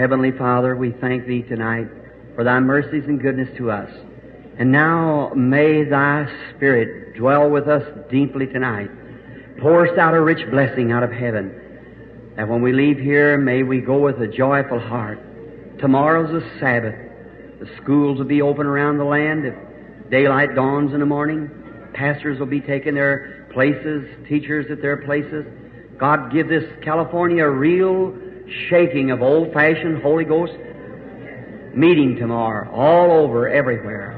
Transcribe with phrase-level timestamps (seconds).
[0.00, 1.86] Heavenly Father, we thank Thee tonight
[2.34, 3.90] for Thy mercies and goodness to us.
[4.56, 6.26] And now may Thy
[6.56, 8.88] Spirit dwell with us deeply tonight.
[9.58, 12.32] Pour us out a rich blessing out of heaven.
[12.36, 15.78] That when we leave here, may we go with a joyful heart.
[15.80, 16.94] Tomorrow's a Sabbath.
[17.60, 19.44] The schools will be open around the land.
[19.44, 21.50] If daylight dawns in the morning,
[21.92, 25.44] pastors will be taking their places, teachers at their places.
[25.98, 28.16] God give this California a real
[28.68, 30.52] shaking of old-fashioned Holy Ghost
[31.74, 34.16] meeting tomorrow, all over, everywhere.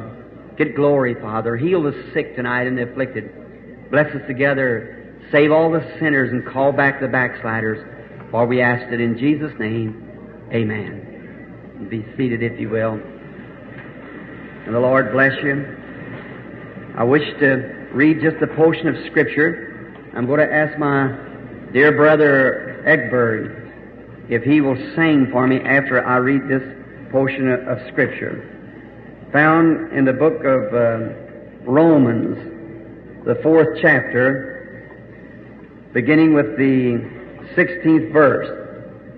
[0.57, 1.57] Get glory, Father.
[1.57, 3.91] Heal the sick tonight and the afflicted.
[3.91, 5.17] Bless us together.
[5.31, 7.79] Save all the sinners and call back the backsliders.
[8.31, 10.09] For we ask it in Jesus' name.
[10.53, 11.87] Amen.
[11.91, 12.93] Be seated if you will.
[12.93, 15.65] And the Lord bless you.
[16.97, 19.69] I wish to read just a portion of Scripture.
[20.15, 23.62] I'm going to ask my dear brother Ekberg
[24.33, 26.63] if he will sing for me after I read this
[27.11, 28.49] portion of, of Scripture.
[29.31, 34.89] Found in the book of uh, Romans, the fourth chapter,
[35.93, 36.97] beginning with the
[37.55, 38.49] 16th verse.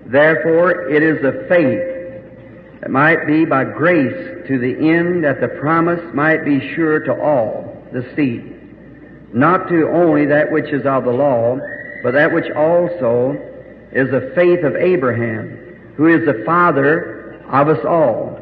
[0.07, 5.47] Therefore, it is of faith that might be by grace to the end that the
[5.47, 11.05] promise might be sure to all the seed, not to only that which is of
[11.05, 11.57] the law,
[12.03, 13.54] but that which also
[13.95, 18.37] is the faith of Abraham, who is the father of us all.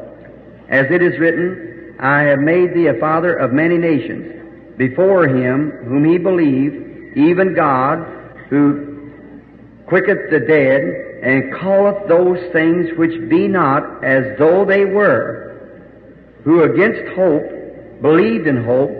[0.68, 5.70] As it is written, I have made thee a father of many nations, before him
[5.86, 8.04] whom he believed, even God,
[8.50, 9.12] who
[9.86, 10.82] quicketh the dead,
[11.22, 15.70] and calleth those things which be not as though they were,
[16.42, 18.90] who against hope believed in hope,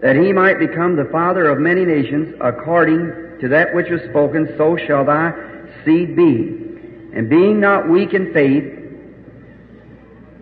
[0.00, 4.52] that he might become the father of many nations, according to that which was spoken,
[4.58, 5.30] so shall thy
[5.84, 6.58] seed be.
[7.14, 8.64] And being not weak in faith,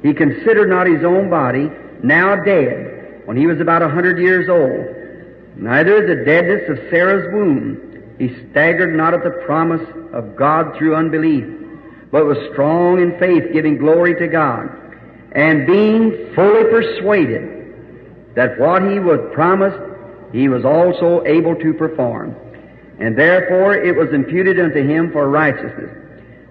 [0.03, 1.71] he considered not his own body,
[2.03, 7.33] now dead, when he was about a hundred years old, neither the deadness of Sarah's
[7.33, 8.17] womb.
[8.19, 11.45] He staggered not at the promise of God through unbelief,
[12.11, 14.69] but was strong in faith, giving glory to God,
[15.33, 19.79] and being fully persuaded that what he was promised,
[20.33, 22.35] he was also able to perform.
[23.01, 25.91] And therefore it was imputed unto him for righteousness.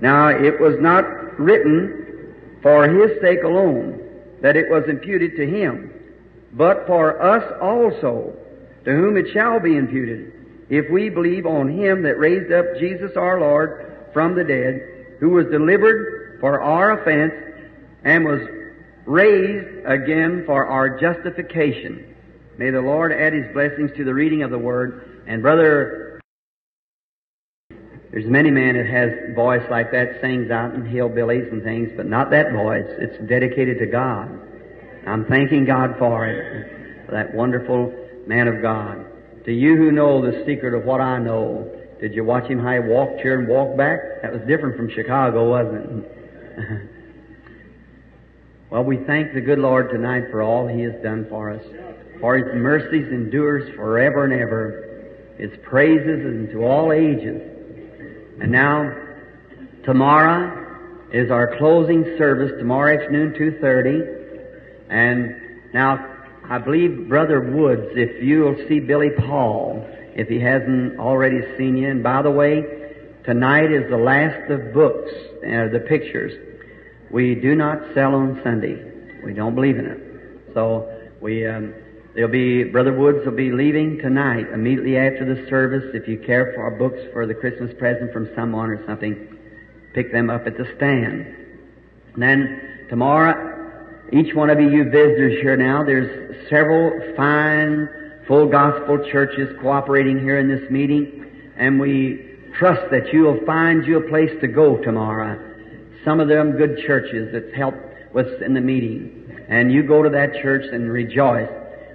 [0.02, 4.02] Now it was not written for his sake alone
[4.42, 5.94] that it was imputed to him,
[6.54, 8.34] but for us also,
[8.86, 10.34] to whom it shall be imputed,
[10.70, 15.30] if we believe on him that raised up Jesus our Lord from the dead, who
[15.30, 17.34] was delivered for our offense
[18.04, 18.42] and was
[19.06, 22.16] raised again for our justification.
[22.58, 25.24] May the Lord add his blessings to the reading of the word.
[25.28, 26.09] And brother,
[28.12, 32.08] there's many men that has voice like that, sings out in hillbillies and things, but
[32.08, 32.88] not that voice.
[32.98, 34.30] It's dedicated to God.
[35.06, 37.94] I'm thanking God for it, for that wonderful
[38.26, 39.06] man of God.
[39.46, 41.70] To you who know the secret of what I know,
[42.02, 44.00] did you watch him how he walked here and walked back?
[44.24, 46.90] That was different from Chicago, wasn't it?
[48.72, 51.64] well, we thank the good Lord tonight for all He has done for us.
[52.20, 55.36] For His mercies endures forever and ever.
[55.38, 57.59] His praises into all ages.
[58.42, 58.92] And now,
[59.84, 64.90] tomorrow is our closing service, tomorrow afternoon, 2.30.
[64.90, 66.06] And now,
[66.50, 69.86] I believe Brother Woods, if you'll see Billy Paul,
[70.16, 71.90] if he hasn't already seen you.
[71.90, 72.64] And by the way,
[73.26, 75.12] tonight is the last of books,
[75.46, 76.34] uh, the pictures.
[77.12, 78.84] We do not sell on Sunday.
[79.24, 80.00] We don't believe in it.
[80.54, 80.90] So
[81.22, 81.74] we, um,
[82.20, 85.86] there'll be Brother Woods will be leaving tonight, immediately after the service.
[85.94, 89.38] If you care for books for the Christmas present from someone or something,
[89.94, 91.34] pick them up at the stand.
[92.16, 97.88] And then tomorrow, each one of you, you visitors here now, there's several fine,
[98.28, 101.26] full gospel churches cooperating here in this meeting,
[101.56, 105.40] and we trust that you'll find you a place to go tomorrow.
[106.04, 107.80] Some of them good churches that's helped
[108.14, 109.16] us in the meeting.
[109.48, 111.48] And you go to that church and rejoice.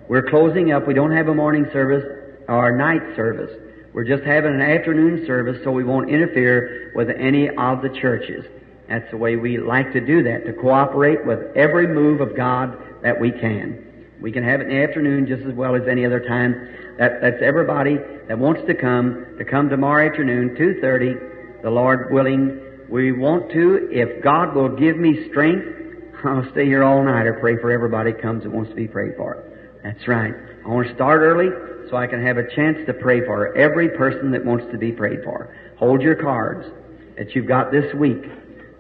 [0.09, 0.87] We're closing up.
[0.87, 2.05] We don't have a morning service
[2.49, 3.51] or a night service.
[3.93, 8.45] We're just having an afternoon service so we won't interfere with any of the churches.
[8.89, 12.77] That's the way we like to do that, to cooperate with every move of God
[13.03, 14.07] that we can.
[14.21, 16.97] We can have it in the afternoon just as well as any other time.
[16.99, 17.97] That, that's everybody
[18.29, 22.61] that wants to come, to come tomorrow afternoon, 2.30, the Lord willing.
[22.89, 25.67] We want to, if God will give me strength,
[26.25, 29.17] I'll stay here all night or pray for everybody comes that wants to be prayed
[29.17, 29.45] for.
[29.85, 30.35] That's right.
[30.65, 31.51] I want to start early
[31.91, 34.93] so I can have a chance to pray for every person that wants to be
[34.93, 35.55] prayed for.
[35.77, 36.67] Hold your cards
[37.19, 38.25] that you've got this week.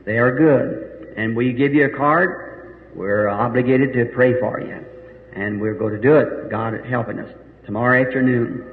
[0.07, 1.15] They are good.
[1.17, 4.85] and we give you a card, we're obligated to pray for you.
[5.33, 7.33] And we're going to do it, God helping us.
[7.67, 8.65] Tomorrow afternoon,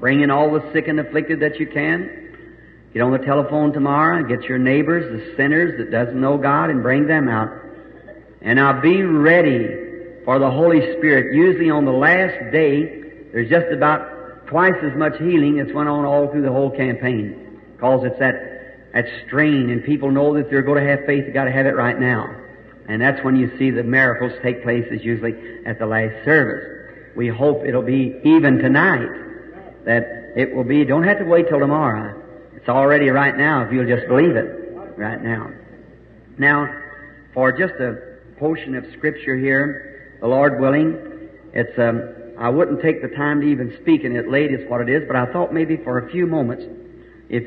[0.00, 2.36] bring in all the sick and afflicted that you can.
[2.92, 6.70] Get on the telephone tomorrow and get your neighbors, the sinners that doesn't know God,
[6.70, 7.50] and bring them out.
[8.42, 9.81] And now be ready
[10.24, 11.34] for the Holy Spirit.
[11.34, 13.02] Usually on the last day,
[13.32, 17.60] there's just about twice as much healing that's went on all through the whole campaign.
[17.74, 21.34] Because it's that, that strain and people know that they're going to have faith, they've
[21.34, 22.36] got to have it right now.
[22.88, 25.34] And that's when you see the miracles take place is usually
[25.64, 27.14] at the last service.
[27.16, 29.08] We hope it'll be even tonight
[29.84, 32.20] that it will be, don't have to wait till tomorrow.
[32.54, 35.50] It's already right now if you'll just believe it right now.
[36.38, 36.68] Now,
[37.34, 39.91] for just a portion of scripture here,
[40.22, 40.96] the Lord willing,
[41.52, 44.80] it's, um, I wouldn't take the time to even speak in it late is what
[44.80, 46.64] it is, but I thought maybe for a few moments,
[47.28, 47.44] if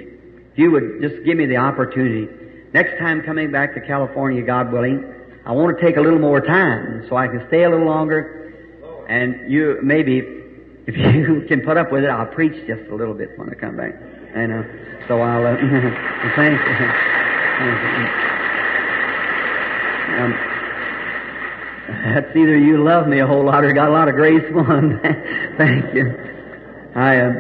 [0.55, 2.27] you would just give me the opportunity.
[2.73, 5.05] Next time coming back to California, God willing,
[5.45, 8.53] I want to take a little more time so I can stay a little longer
[9.07, 10.19] and you maybe
[10.87, 13.53] if you can put up with it, I'll preach just a little bit when I
[13.53, 13.95] come back.
[14.35, 14.65] I know.
[15.07, 15.55] So I'll uh,
[16.35, 18.21] thank you.
[20.05, 20.54] Um,
[21.87, 24.99] that's either you love me a whole lot or got a lot of grace one.
[25.57, 26.13] thank you.
[26.95, 27.33] I uh,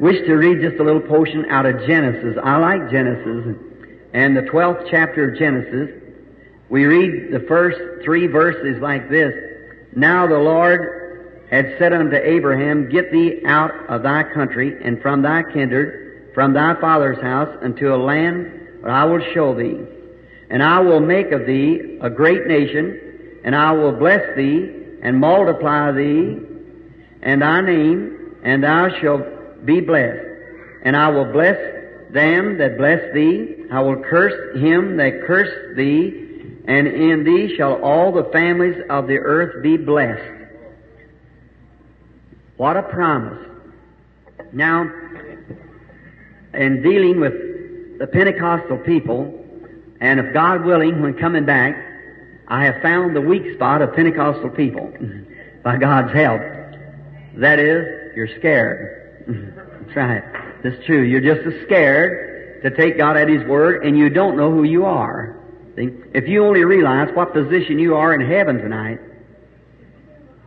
[0.00, 2.36] wish to read just a little portion out of Genesis.
[2.42, 3.56] I like Genesis
[4.14, 5.90] and the 12th chapter of Genesis.
[6.70, 9.34] We read the first three verses like this.
[9.94, 15.22] Now the Lord had said unto Abraham, Get thee out of thy country and from
[15.22, 19.78] thy kindred, from thy father's house, unto a land where I will show thee.
[20.50, 23.07] And I will make of thee a great nation,
[23.44, 24.70] and I will bless thee,
[25.02, 26.38] and multiply thee,
[27.22, 30.26] and thy name, and thou shalt be blessed.
[30.82, 31.56] And I will bless
[32.10, 36.24] them that bless thee, I will curse him that curse thee,
[36.66, 40.22] and in thee shall all the families of the earth be blessed.
[42.56, 43.46] What a promise.
[44.52, 44.90] Now,
[46.54, 49.44] in dealing with the Pentecostal people,
[50.00, 51.76] and if God willing, when coming back,
[52.48, 54.92] I have found the weak spot of Pentecostal people
[55.62, 56.40] by God's help.
[57.36, 59.26] That is, you're scared.
[59.26, 60.22] That's right.
[60.62, 61.02] That's true.
[61.02, 64.64] You're just as scared to take God at His word, and you don't know who
[64.64, 65.36] you are.
[65.76, 68.98] If you only realize what position you are in heaven tonight,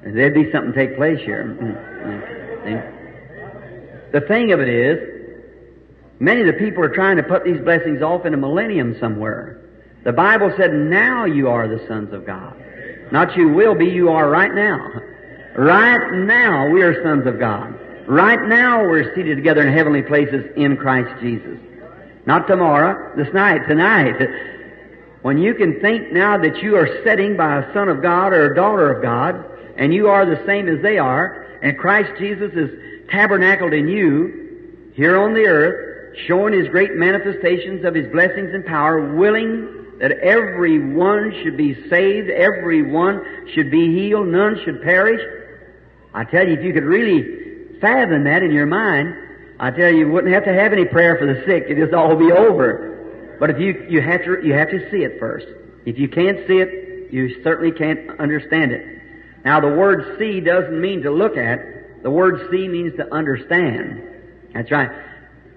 [0.04, 1.56] there'd be something take place here.
[4.12, 5.00] The thing of it is,
[6.20, 9.61] many of the people are trying to put these blessings off in a millennium somewhere.
[10.04, 12.56] The Bible said, now you are the sons of God.
[13.12, 14.80] Not you will be, you are right now.
[15.56, 17.78] Right now we are sons of God.
[18.08, 21.60] Right now we're seated together in heavenly places in Christ Jesus.
[22.26, 24.16] Not tomorrow, this night, tonight.
[25.22, 28.52] When you can think now that you are sitting by a son of God or
[28.52, 29.46] a daughter of God,
[29.78, 32.70] and you are the same as they are, and Christ Jesus is
[33.10, 38.66] tabernacled in you here on the earth, showing His great manifestations of His blessings and
[38.66, 45.22] power, willing that everyone should be saved, everyone should be healed, none should perish.
[46.12, 49.14] I tell you, if you could really fathom that in your mind,
[49.60, 51.66] I tell you, you wouldn't have to have any prayer for the sick.
[51.66, 53.38] It'd just all be over.
[53.40, 55.46] But if you, you have to, you have to see it first.
[55.86, 59.02] If you can't see it, you certainly can't understand it.
[59.46, 62.02] Now the word see doesn't mean to look at.
[62.02, 64.02] The word see means to understand.
[64.56, 64.90] That's right.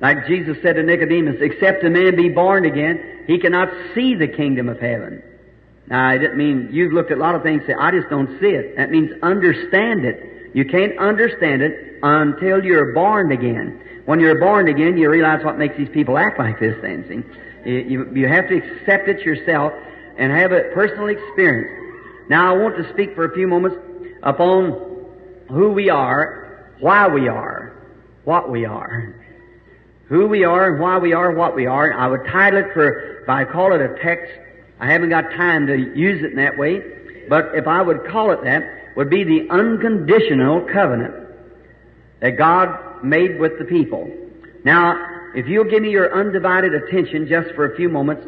[0.05, 4.29] Like Jesus said to Nicodemus, except a man be born again, he cannot see the
[4.29, 5.23] kingdom of heaven.
[5.87, 8.11] Now, I didn't mean, you've looked at a lot of things and say, I just
[8.11, 8.77] don't see it.
[8.77, 10.53] That means understand it.
[10.55, 13.81] You can't understand it until you're born again.
[14.05, 17.71] When you're born again, you realize what makes these people act like this then, see?
[17.71, 19.73] You, you have to accept it yourself
[20.19, 22.29] and have a personal experience.
[22.29, 23.79] Now I want to speak for a few moments
[24.23, 25.07] upon
[25.49, 27.73] who we are, why we are,
[28.25, 29.24] what we are.
[30.09, 31.93] Who we are and why we are, what we are.
[31.93, 34.33] I would title it for, if I call it a text,
[34.79, 36.83] I haven't got time to use it in that way,
[37.29, 41.15] but if I would call it that, would be the unconditional covenant
[42.21, 44.11] that God made with the people.
[44.65, 48.27] Now, if you'll give me your undivided attention just for a few moments,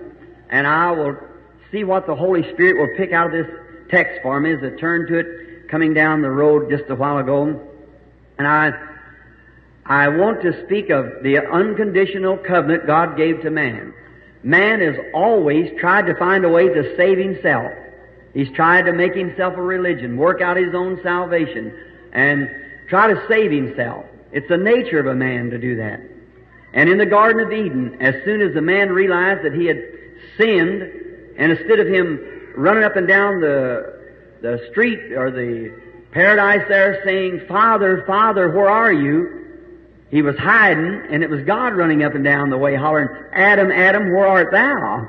[0.50, 1.16] and I will
[1.70, 3.56] see what the Holy Spirit will pick out of this
[3.90, 7.18] text for me as I turn to it coming down the road just a while
[7.18, 7.60] ago.
[8.38, 8.72] And I,
[9.88, 13.94] I want to speak of the unconditional covenant God gave to man.
[14.42, 17.72] Man has always tried to find a way to save himself.
[18.34, 21.72] He's tried to make himself a religion, work out his own salvation,
[22.12, 22.48] and
[22.88, 24.04] try to save himself.
[24.32, 26.00] It's the nature of a man to do that.
[26.72, 29.82] And in the Garden of Eden, as soon as the man realized that he had
[30.36, 30.82] sinned,
[31.38, 34.02] And instead of him running up and down the,
[34.42, 35.72] the street or the
[36.12, 39.45] paradise there saying, Father, Father, where are you?
[40.10, 43.72] He was hiding, and it was God running up and down the way hollering, Adam,
[43.72, 45.08] Adam, where art thou?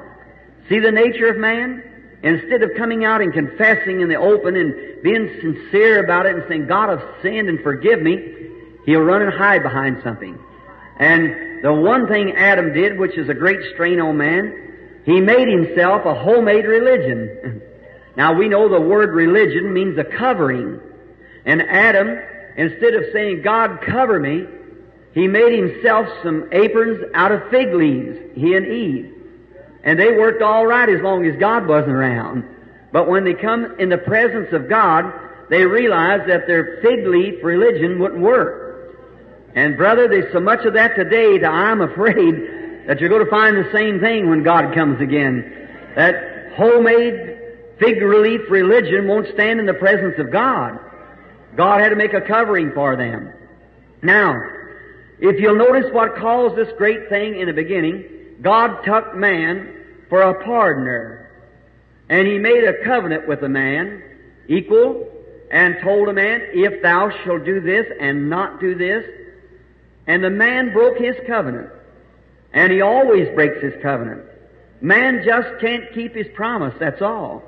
[0.69, 1.83] See the nature of man?
[2.23, 6.45] Instead of coming out and confessing in the open and being sincere about it and
[6.47, 8.49] saying, God, I've sinned and forgive me,
[8.85, 10.37] he'll run and hide behind something.
[10.97, 15.47] And the one thing Adam did, which is a great strain on man, he made
[15.47, 17.61] himself a homemade religion.
[18.17, 20.81] now we know the word religion means a covering.
[21.45, 22.17] And Adam,
[22.57, 24.47] instead of saying, God cover me,
[25.13, 29.13] he made himself some aprons out of fig leaves, he and Eve.
[29.83, 32.43] And they worked all right as long as God wasn't around.
[32.91, 35.11] But when they come in the presence of God,
[35.49, 38.95] they realize that their fig leaf religion wouldn't work.
[39.55, 43.31] And brother, there's so much of that today that I'm afraid that you're going to
[43.31, 45.69] find the same thing when God comes again.
[45.95, 47.39] That homemade
[47.79, 50.79] fig leaf religion won't stand in the presence of God.
[51.55, 53.33] God had to make a covering for them.
[54.01, 54.35] Now,
[55.19, 58.05] if you'll notice what caused this great thing in the beginning,
[58.41, 59.73] God took man
[60.09, 61.27] for a pardoner.
[62.09, 64.01] And he made a covenant with a man,
[64.47, 65.07] equal,
[65.51, 69.05] and told a man, if thou shalt do this and not do this,
[70.05, 71.69] and the man broke his covenant.
[72.53, 74.23] And he always breaks his covenant.
[74.79, 77.43] Man just can't keep his promise, that's all.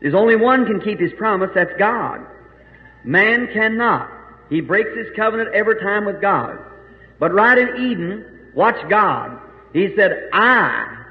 [0.00, 2.26] There's only one can keep his promise, that's God.
[3.04, 4.10] Man cannot.
[4.50, 6.58] He breaks his covenant every time with God.
[7.18, 9.40] But right in Eden, watch God.
[9.72, 11.04] He said, I,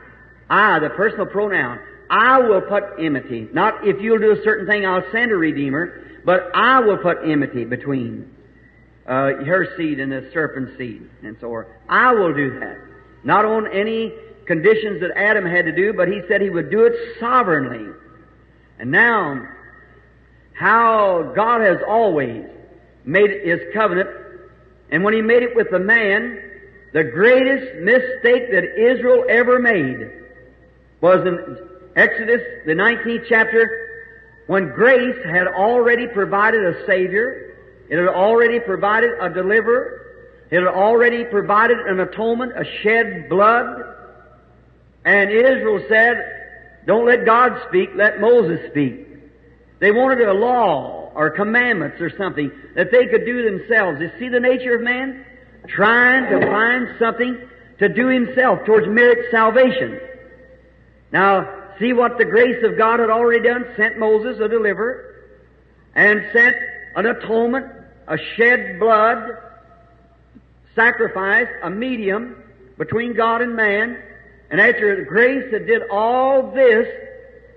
[0.49, 1.79] I, the personal pronoun,
[2.09, 3.47] I will put enmity.
[3.53, 7.17] Not if you'll do a certain thing, I'll send a Redeemer, but I will put
[7.25, 8.33] enmity between
[9.05, 11.65] uh, her seed and the serpent's seed, and so on.
[11.89, 12.77] I will do that.
[13.23, 14.13] Not on any
[14.45, 17.93] conditions that Adam had to do, but he said he would do it sovereignly.
[18.79, 19.47] And now,
[20.53, 22.45] how God has always
[23.05, 24.09] made his covenant,
[24.93, 26.39] and when he made it with the man,
[26.93, 30.07] the greatest mistake that Israel ever made
[31.01, 31.57] was in
[31.95, 37.55] Exodus, the 19th chapter, when grace had already provided a Savior,
[37.89, 43.65] it had already provided a deliverer, it had already provided an atonement, a shed blood,
[45.05, 49.07] and Israel said, don't let God speak, let Moses speak.
[49.79, 53.99] They wanted a law or commandments or something that they could do themselves.
[54.01, 55.25] You see the nature of man?
[55.67, 57.37] Trying to find something
[57.79, 59.99] to do himself towards merit salvation.
[61.11, 63.65] Now, see what the grace of God had already done?
[63.75, 65.15] Sent Moses a deliverer
[65.95, 66.55] and sent
[66.95, 67.67] an atonement,
[68.07, 69.37] a shed blood,
[70.75, 72.43] sacrifice, a medium
[72.77, 74.01] between God and man.
[74.49, 76.87] And after grace that did all this,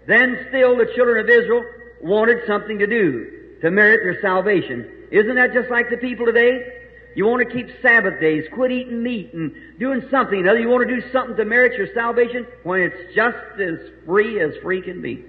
[0.06, 1.64] then still the children of Israel
[2.02, 4.90] wanted something to do to merit their salvation.
[5.10, 6.72] Isn't that just like the people today?
[7.14, 10.58] You want to keep Sabbath days, quit eating meat and doing something other.
[10.58, 14.54] You want to do something to merit your salvation when it's just as free as
[14.62, 15.24] free can be.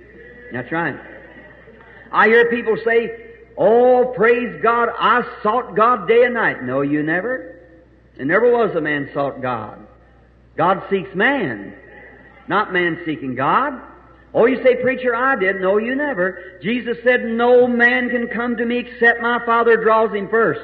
[0.52, 1.00] That's right.
[2.12, 6.62] I hear people say, Oh, praise God, I sought God day and night.
[6.64, 7.60] No, you never.
[8.18, 9.88] There never was a man sought God.
[10.58, 11.74] God seeks man,
[12.48, 13.82] not man seeking God.
[14.34, 15.62] Oh, you say, preacher, I did.
[15.62, 16.60] No, you never.
[16.62, 20.62] Jesus said, no man can come to me except my Father draws him first.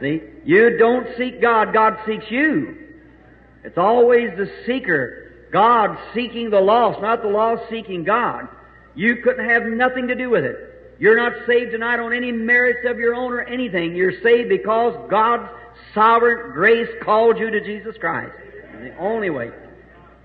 [0.00, 0.20] See?
[0.44, 2.76] You don't seek God, God seeks you.
[3.62, 5.48] It's always the seeker.
[5.52, 8.48] God seeking the lost, not the lost seeking God.
[8.94, 10.96] You couldn't have nothing to do with it.
[10.98, 13.96] You're not saved tonight on any merits of your own or anything.
[13.96, 15.48] You're saved because God's
[15.94, 18.32] sovereign grace called you to Jesus Christ.
[18.80, 19.50] the only way.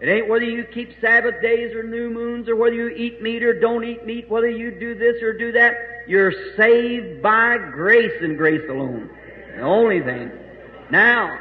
[0.01, 3.43] It ain't whether you keep Sabbath days or new moons or whether you eat meat
[3.43, 5.73] or don't eat meat, whether you do this or do that.
[6.07, 9.09] You're saved by grace and grace alone.
[9.55, 10.31] The only thing.
[10.89, 11.37] Now,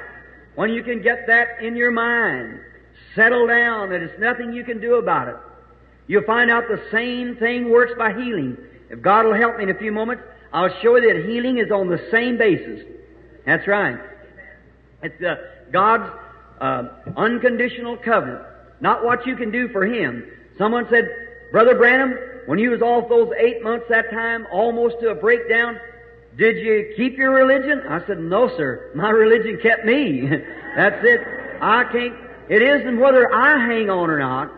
[0.57, 2.61] when you can get that in your mind,
[3.15, 5.37] settle down that it's nothing you can do about it.
[6.09, 8.57] You'll find out the same thing works by healing.
[8.91, 11.71] If God will help me in a few moments, I'll show you that healing is
[11.71, 12.85] on the same basis.
[13.47, 13.99] That's right.
[15.03, 15.37] It's uh,
[15.71, 16.11] God's
[16.61, 16.83] uh,
[17.17, 18.43] unconditional covenant,
[18.81, 20.25] not what you can do for Him.
[20.57, 21.05] Someone said,
[21.53, 22.15] Brother Branham,
[22.47, 25.79] when you was off those eight months that time, almost to a breakdown,
[26.37, 27.83] did you keep your religion?
[27.89, 28.93] I said, No, sir.
[28.95, 30.29] My religion kept me.
[30.77, 31.21] That's it.
[31.61, 32.15] I can't.
[32.49, 34.53] It isn't whether I hang on or not.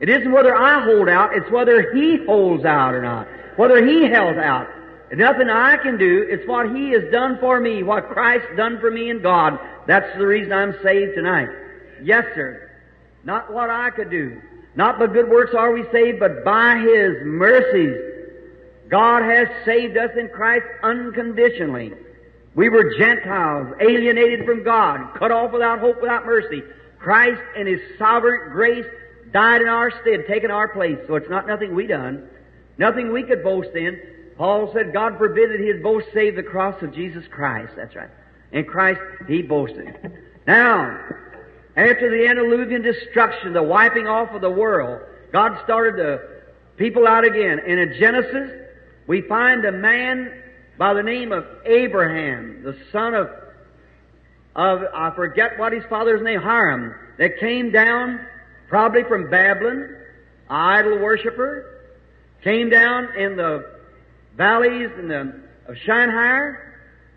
[0.00, 1.36] It isn't whether I hold out.
[1.36, 3.28] It's whether He holds out or not.
[3.56, 4.66] Whether He held out.
[5.12, 6.26] Nothing I can do.
[6.28, 9.58] It's what He has done for me, what Christ done for me in God.
[9.86, 11.48] That's the reason I'm saved tonight.
[12.02, 12.70] Yes, sir.
[13.24, 14.40] Not what I could do.
[14.74, 17.96] Not by good works are we saved, but by His mercies.
[18.88, 21.92] God has saved us in Christ unconditionally.
[22.54, 26.62] We were Gentiles, alienated from God, cut off without hope, without mercy.
[26.98, 28.86] Christ in His sovereign grace
[29.32, 30.98] died in our stead, taking our place.
[31.06, 32.28] So it's not nothing we done,
[32.78, 34.00] nothing we could boast in.
[34.36, 37.72] Paul said, God forbid that he'd boast save the cross of Jesus Christ.
[37.76, 38.10] That's right.
[38.52, 39.94] In Christ, he boasted.
[40.46, 40.98] Now,
[41.76, 45.02] after the antediluvian destruction, the wiping off of the world,
[45.32, 46.28] God started the
[46.76, 47.60] people out again.
[47.66, 48.50] And in Genesis,
[49.06, 50.42] we find a man
[50.78, 53.30] by the name of Abraham, the son of,
[54.54, 58.20] of I forget what his father's name, Hiram, that came down
[58.68, 59.96] probably from Babylon,
[60.48, 61.82] idol worshiper,
[62.42, 63.75] came down in the
[64.36, 66.74] valleys in the, of Shinar,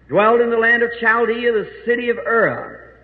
[0.08, 2.98] dwelled in the land of Chaldea, the city of Ur.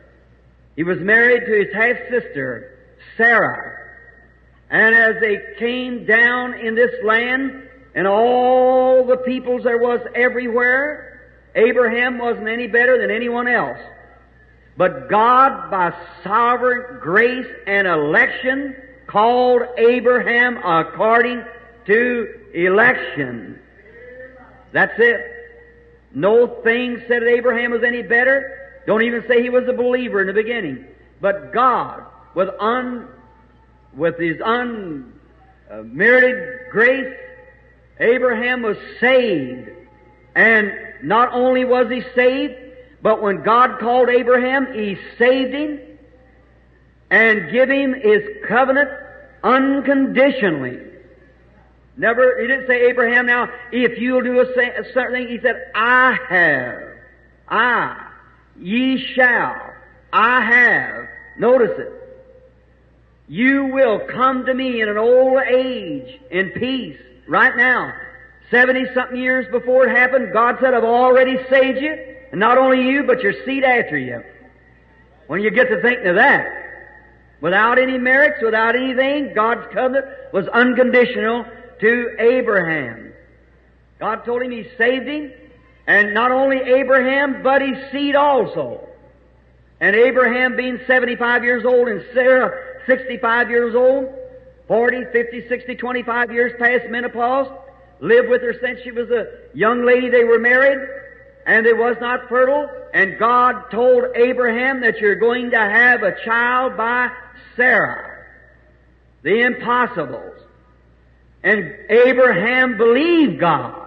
[0.75, 2.79] He was married to his half sister,
[3.17, 3.73] Sarah.
[4.69, 11.31] And as they came down in this land, and all the peoples there was everywhere,
[11.55, 13.79] Abraham wasn't any better than anyone else.
[14.77, 15.93] But God, by
[16.23, 18.75] sovereign grace and election,
[19.07, 21.43] called Abraham according
[21.85, 23.59] to election.
[24.75, 25.21] That's it.
[26.13, 28.81] No thing said that Abraham was any better.
[28.85, 30.83] Don't even say he was a believer in the beginning.
[31.21, 32.03] But God,
[32.33, 33.07] with un,
[33.95, 35.13] with his unmerited
[36.71, 37.13] grace,
[38.01, 39.69] Abraham was saved.
[40.35, 42.55] And not only was he saved,
[43.01, 45.79] but when God called Abraham, he saved him
[47.09, 48.89] and give him his covenant
[49.41, 50.94] unconditionally.
[51.97, 55.71] Never, he didn't say, Abraham, now, if you'll do a, a certain thing, he said,
[55.73, 56.83] I have.
[57.47, 58.07] I.
[58.59, 59.73] Ye shall.
[60.11, 61.07] I have.
[61.37, 61.91] Notice it.
[63.27, 66.97] You will come to me in an old age in peace
[67.27, 67.93] right now.
[68.51, 72.15] Seventy something years before it happened, God said, I've already saved you.
[72.31, 74.23] And not only you, but your seed after you.
[75.27, 76.45] When you get to thinking of that,
[77.41, 81.45] without any merits, without anything, God's covenant was unconditional
[81.85, 83.13] to Abraham.
[83.99, 85.31] God told him He saved him,
[85.85, 88.87] and not only Abraham, but his seed also.
[89.79, 94.11] And Abraham being 75 years old and Sarah 65 years old,
[94.67, 97.47] 40, 50, 60, 25 years past menopause,
[97.99, 100.09] lived with her since she was a young lady.
[100.09, 100.89] They were married,
[101.45, 102.67] and they was not fertile.
[102.93, 107.11] And God told Abraham that you're going to have a child by
[107.55, 108.25] Sarah.
[109.21, 110.44] The impossibles.
[111.45, 113.83] And Abraham believed God.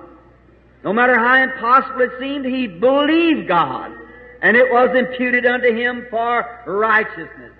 [0.84, 3.92] No matter how impossible it seemed, he believed God.
[4.40, 7.52] And it was imputed unto him for righteousness.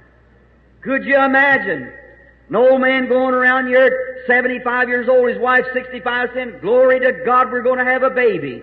[0.83, 1.93] Could you imagine
[2.49, 7.25] an old man going around here, 75 years old, his wife 65, saying, Glory to
[7.27, 8.63] God, we're going to have a baby.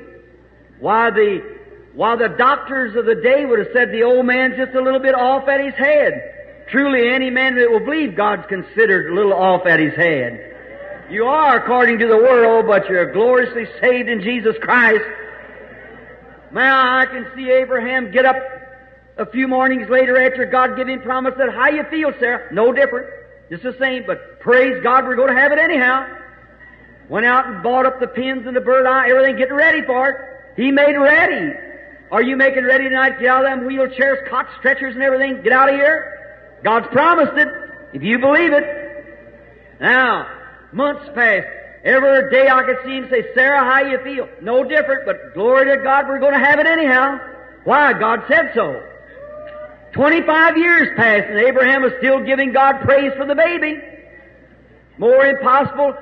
[0.79, 1.57] Why the,
[1.93, 5.01] while the doctors of the day would have said the old man's just a little
[5.01, 6.65] bit off at his head.
[6.69, 10.54] Truly, any man that will believe God's considered a little off at his head.
[11.09, 15.05] You are according to the world, but you're gloriously saved in Jesus Christ.
[16.51, 18.37] Now I can see Abraham get up
[19.17, 22.51] a few mornings later after God him promise that how you feel, Sarah?
[22.51, 23.07] No different.
[23.51, 26.07] Just the same, but praise God, we're going to have it anyhow.
[27.07, 30.09] Went out and bought up the pins and the bird eye, everything, getting ready for
[30.09, 30.15] it.
[30.57, 31.53] He made ready.
[32.11, 33.19] Are you making ready tonight?
[33.19, 35.43] Get out of them wheelchairs, cot stretchers and everything.
[35.43, 36.59] Get out of here.
[36.63, 37.47] God's promised it,
[37.93, 38.63] if you believe it.
[39.79, 40.27] Now,
[40.75, 41.47] Months passed.
[41.85, 44.27] Every day I could see him say, Sarah, how you feel?
[44.41, 47.17] No different, but glory to God, we're going to have it anyhow.
[47.63, 47.93] Why?
[47.93, 48.83] God said so.
[49.93, 53.79] 25 years passed and Abraham was still giving God praise for the baby.
[54.97, 55.95] More impossible.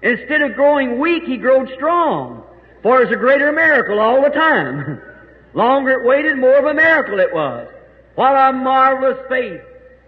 [0.00, 2.44] Instead of growing weak, he grew strong.
[2.84, 5.02] For it's a greater miracle all the time.
[5.54, 7.66] Longer it waited, more of a miracle it was.
[8.14, 9.60] What a marvelous faith.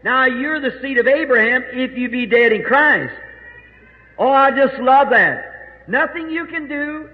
[0.04, 3.14] Now you're the seed of Abraham if you be dead in Christ.
[4.18, 5.88] Oh, I just love that.
[5.88, 7.08] Nothing you can do.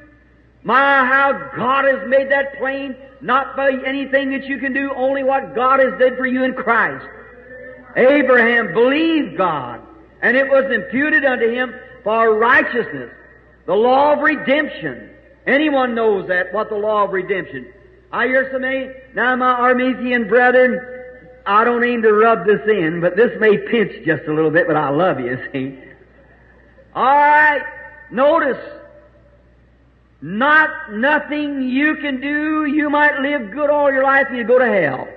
[0.62, 5.24] My, how God has made that plain, not by anything that you can do, only
[5.24, 7.04] what God has did for you in Christ.
[7.96, 9.80] Abraham believed God,
[10.22, 13.10] and it was imputed unto him for righteousness.
[13.66, 15.10] The law of redemption.
[15.46, 17.72] Anyone knows that, what the law of redemption.
[18.12, 20.80] I hear so many, now my Arminian brethren,
[21.44, 24.66] I don't aim to rub this in, but this may pinch just a little bit,
[24.66, 25.78] but I love you, see.
[26.94, 27.62] Alright,
[28.10, 28.62] notice,
[30.20, 34.58] not nothing you can do, you might live good all your life and you go
[34.58, 35.08] to hell.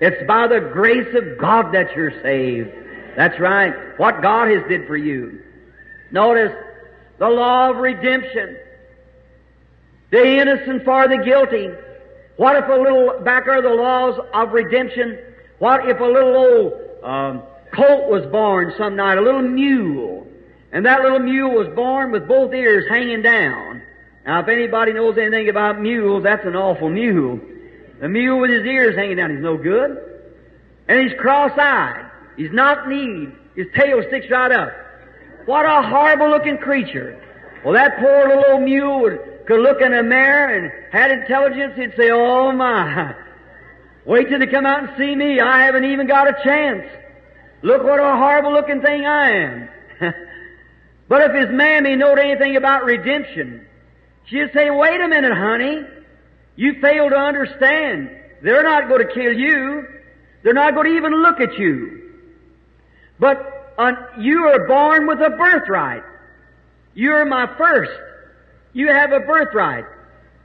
[0.00, 2.70] It's by the grace of God that you're saved.
[3.16, 3.72] That's right.
[3.98, 5.42] What God has did for you.
[6.10, 6.52] Notice
[7.18, 8.56] the law of redemption.
[10.10, 11.68] The innocent for the guilty.
[12.36, 15.18] What if a little, back are the laws of redemption,
[15.58, 20.26] what if a little old um, colt was born some night, a little mule,
[20.72, 23.82] and that little mule was born with both ears hanging down?
[24.24, 27.40] Now, if anybody knows anything about mules, that's an awful mule.
[28.00, 29.98] The mule with his ears hanging down, he's no good.
[30.88, 32.10] And he's cross-eyed.
[32.36, 33.32] He's not kneed.
[33.54, 34.72] His tail sticks right up.
[35.44, 37.20] What a horrible looking creature.
[37.64, 41.74] Well, that poor little old mule would, could look in a mirror and had intelligence,
[41.76, 43.14] he'd say, oh my,
[44.06, 45.38] wait till they come out and see me.
[45.40, 46.86] I haven't even got a chance.
[47.62, 49.68] Look what a horrible looking thing I am.
[51.12, 53.66] but if his mammy knowed anything about redemption,
[54.30, 55.82] she'd say, wait a minute, honey.
[56.56, 58.08] You fail to understand.
[58.40, 59.88] They're not going to kill you.
[60.42, 62.14] They're not going to even look at you.
[63.20, 63.74] But
[64.18, 66.02] you are born with a birthright.
[66.94, 67.92] You're my first.
[68.72, 69.84] You have a birthright.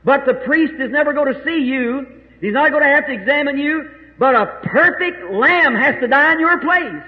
[0.04, 2.06] But the priest is never going to see you.
[2.42, 3.88] He's not going to have to examine you.
[4.18, 7.02] But a perfect lamb has to die in your place.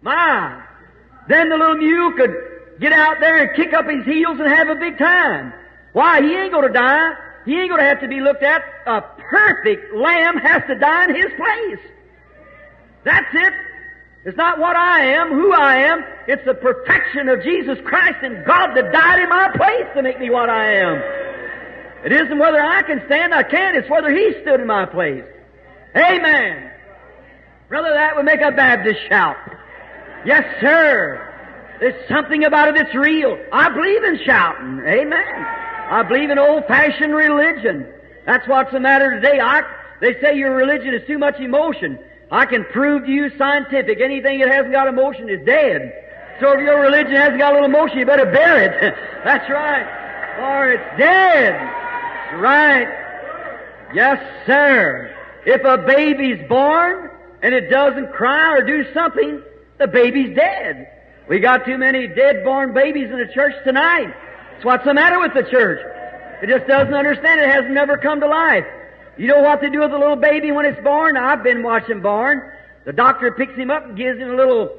[0.00, 0.69] My.
[1.30, 2.34] Then the little mule could
[2.80, 5.52] get out there and kick up his heels and have a big time.
[5.92, 6.20] Why?
[6.20, 7.10] He ain't to die.
[7.46, 8.62] He ain't to have to be looked at.
[8.86, 11.92] A perfect lamb has to die in his place.
[13.04, 13.52] That's it.
[14.24, 16.04] It's not what I am, who I am.
[16.26, 20.18] It's the perfection of Jesus Christ and God that died in my place to make
[20.18, 20.96] me what I am.
[22.04, 23.76] It isn't whether I can stand, I can't.
[23.76, 25.24] It's whether He stood in my place.
[25.94, 26.72] Amen.
[27.68, 29.36] Brother, that would make a Baptist shout.
[30.24, 31.26] Yes, sir.
[31.80, 33.38] There's something about it that's real.
[33.52, 34.80] I believe in shouting.
[34.86, 35.46] Amen.
[35.90, 37.86] I believe in old-fashioned religion.
[38.26, 39.40] That's what's the matter today.
[39.40, 39.62] I,
[40.00, 41.98] they say your religion is too much emotion.
[42.30, 45.92] I can prove to you scientific, anything that hasn't got emotion is dead.
[46.40, 48.94] So if your religion hasn't got a little emotion, you better bear it.
[49.24, 49.84] That's right.
[50.38, 51.54] Or it's dead.
[52.38, 52.86] Right.
[53.94, 55.16] Yes, sir.
[55.44, 57.10] If a baby's born
[57.42, 59.42] and it doesn't cry or do something,
[59.80, 60.86] the baby's dead.
[61.28, 64.12] We got too many dead born babies in the church tonight.
[64.52, 65.80] That's what's the matter with the church.
[66.42, 67.40] It just doesn't understand.
[67.40, 68.64] It hasn't never come to life.
[69.16, 71.16] You know what they do with a little baby when it's born?
[71.16, 72.40] I've been watching born.
[72.84, 74.76] The doctor picks him up and gives him a little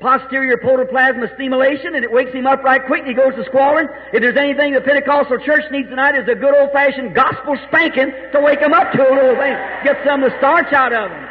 [0.00, 3.86] posterior protoplasma stimulation and it wakes him up right quick and he goes to squalling.
[4.12, 8.10] If there's anything the Pentecostal church needs tonight is a good old fashioned gospel spanking
[8.32, 9.54] to wake him up to a little thing.
[9.84, 11.24] Get some of the starch out of him.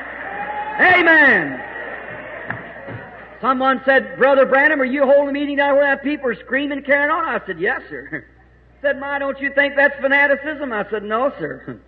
[0.80, 1.69] Amen.
[3.42, 6.80] Someone said, Brother Branham, are you holding a meeting down where that people are screaming
[6.80, 7.26] and carrying on?
[7.26, 8.26] I said, yes, sir.
[8.82, 10.74] said, my, don't you think that's fanaticism?
[10.74, 11.80] I said, no, sir.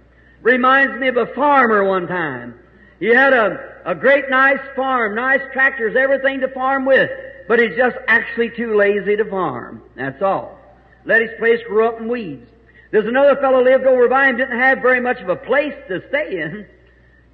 [0.42, 2.56] Reminds me of a farmer one time.
[3.00, 7.10] He had a, a great nice farm, nice tractors, everything to farm with,
[7.48, 9.82] but he's just actually too lazy to farm.
[9.96, 10.58] That's all.
[11.06, 12.48] Let his place grow up in weeds.
[12.92, 16.02] There's another fellow lived over by him, didn't have very much of a place to
[16.10, 16.68] stay in.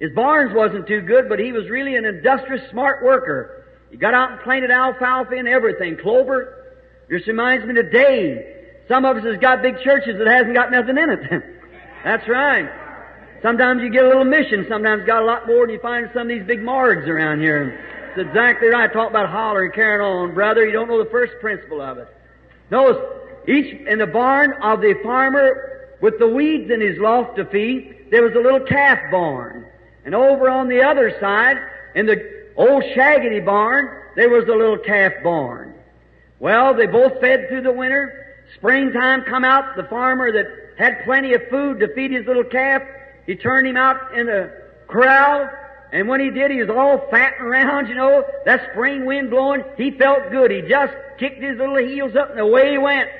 [0.00, 3.57] His barns wasn't too good, but he was really an industrious, smart worker.
[3.90, 6.76] He got out and planted alfalfa and everything, clover.
[7.08, 10.98] This reminds me today, some of us has got big churches that hasn't got nothing
[10.98, 11.42] in it.
[12.04, 12.68] That's right.
[13.42, 16.22] Sometimes you get a little mission, sometimes got a lot more than you find some
[16.22, 17.80] of these big morgues around here.
[18.10, 18.92] It's exactly right.
[18.92, 20.66] Talk about hollering, carrying on, brother.
[20.66, 22.08] You don't know the first principle of it.
[22.70, 23.02] Notice,
[23.46, 28.08] each in the barn of the farmer with the weeds in his loft to feed,
[28.10, 29.66] there was a little calf barn.
[30.04, 31.58] And over on the other side,
[31.94, 35.74] in the old shaggedy barn, there was a little calf barn.
[36.38, 38.26] Well, they both fed through the winter.
[38.56, 40.46] Springtime come out, the farmer that
[40.78, 42.82] had plenty of food to feed his little calf
[43.28, 44.50] he turned him out in the
[44.88, 45.50] corral,
[45.92, 49.28] and when he did, he was all fat and round, you know, that spring wind
[49.28, 49.62] blowing.
[49.76, 50.50] He felt good.
[50.50, 53.10] He just kicked his little heels up and away he went.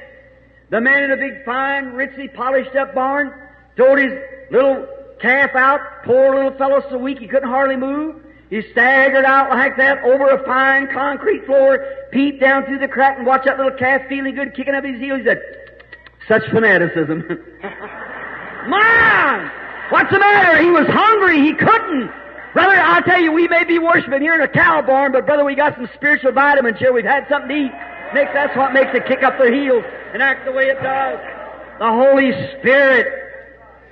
[0.71, 3.35] The man in the big, fine, richly polished up barn
[3.77, 4.13] towed his
[4.51, 4.87] little
[5.21, 5.81] calf out.
[6.05, 8.17] Poor little fellow so weak he couldn't hardly move.
[8.51, 13.19] He staggered out like that over a fine concrete floor, peeped down through the crack
[13.19, 15.21] and watched that little calf feeling good, kicking up his heels.
[15.21, 15.43] He said,
[16.29, 17.25] such fanaticism.
[18.69, 19.51] Mom!
[19.91, 20.63] What's the matter?
[20.63, 21.41] He was hungry.
[21.41, 22.11] He couldn't.
[22.53, 25.45] Brother, I'll tell you, we may be worshiping here in a cow barn, but brother,
[25.45, 26.93] we got some spiritual vitamins here.
[26.93, 27.73] We've had something to eat.
[28.15, 31.19] Makes, that's what makes it kick up their heels and act the way it does.
[31.79, 33.07] The Holy Spirit.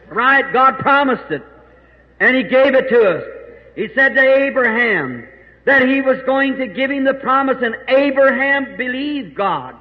[0.08, 0.50] Right?
[0.52, 1.42] God promised it.
[2.20, 3.35] And He gave it to us.
[3.76, 5.28] He said to Abraham
[5.64, 9.76] that He was going to give him the promise, and Abraham believed God.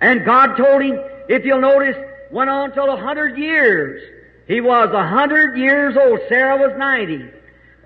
[0.00, 1.96] And God told him, if you'll notice,
[2.30, 4.02] went on till a hundred years.
[4.46, 6.20] He was a hundred years old.
[6.28, 7.24] Sarah was ninety.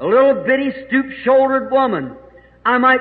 [0.00, 2.16] A little bitty stoop-shouldered woman.
[2.64, 3.00] I might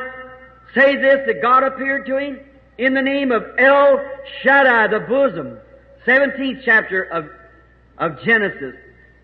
[0.73, 2.39] say this that God appeared to him
[2.77, 4.03] in the name of El
[4.41, 5.57] Shaddai, the bosom,
[6.05, 7.29] 17th chapter of,
[7.97, 8.75] of Genesis.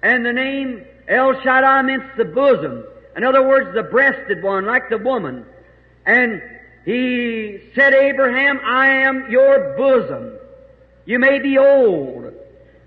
[0.02, 2.84] And the name El Shaddai means the bosom.
[3.16, 5.46] In other words, the breasted one, like the woman.
[6.06, 6.42] And
[6.86, 10.38] he said, Abraham, I am your bosom.
[11.06, 12.34] You may be old.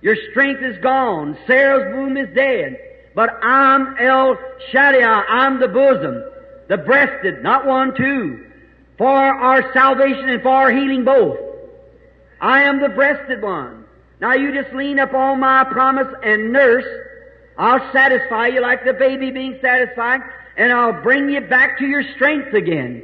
[0.02, 1.38] Your strength is gone.
[1.46, 2.78] Sarah's womb is dead.
[3.14, 4.38] But I'm El
[4.70, 5.02] Shaddai.
[5.02, 6.22] I'm the bosom.
[6.68, 8.44] The breasted, not one, two.
[8.98, 11.38] For our salvation and for our healing both.
[12.40, 13.84] I am the breasted one.
[14.20, 16.86] Now you just lean upon my promise and nurse.
[17.58, 20.20] I'll satisfy you like the baby being satisfied,
[20.56, 23.02] and I'll bring you back to your strength again.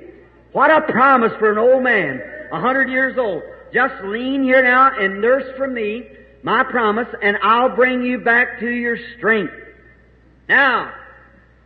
[0.53, 3.43] What a promise for an old man, a hundred years old.
[3.73, 6.07] Just lean here now and nurse from me
[6.43, 9.55] my promise, and I'll bring you back to your strength.
[10.49, 10.93] Now,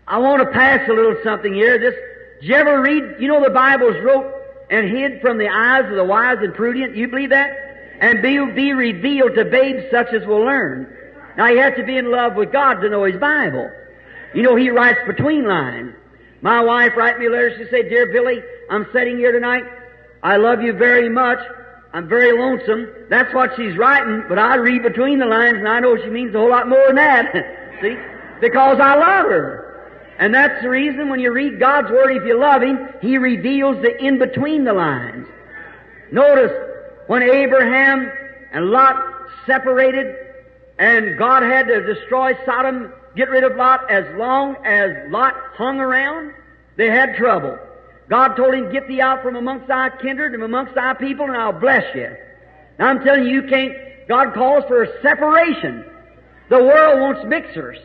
[0.07, 1.79] I want to pass a little something here.
[1.79, 1.95] This,
[2.41, 4.33] did you ever read, you know the Bible's wrote
[4.71, 6.95] and hid from the eyes of the wise and prudent?
[6.95, 7.51] You believe that?
[8.01, 10.95] And be, be revealed to babes such as will learn.
[11.37, 13.71] Now you have to be in love with God to know His Bible.
[14.35, 15.95] You know, He writes between lines.
[16.43, 19.65] My wife write me a letter, she said, Dear Billy, I'm sitting here tonight.
[20.23, 21.39] I love you very much.
[21.93, 22.89] I'm very lonesome.
[23.09, 26.35] That's what she's writing, but I read between the lines and I know she means
[26.35, 27.33] a whole lot more than that.
[27.81, 27.97] See?
[28.41, 29.67] Because I love her.
[30.19, 33.83] And that's the reason when you read God's Word, if you love Him, He reveals
[33.83, 35.27] the in between the lines.
[36.11, 36.53] Notice,
[37.07, 38.11] when Abraham
[38.53, 38.97] and Lot
[39.47, 40.15] separated,
[40.79, 45.81] and God had to destroy Sodom, get rid of Lot, as long as Lot hung
[45.81, 46.33] around,
[46.77, 47.59] they had trouble.
[48.09, 51.37] God told him, get thee out from amongst thy kindred and amongst thy people, and
[51.37, 52.15] I'll bless you.
[52.79, 53.73] Now I'm telling you, you can't,
[54.09, 55.85] God calls for a separation.
[56.49, 57.79] The world wants mixers,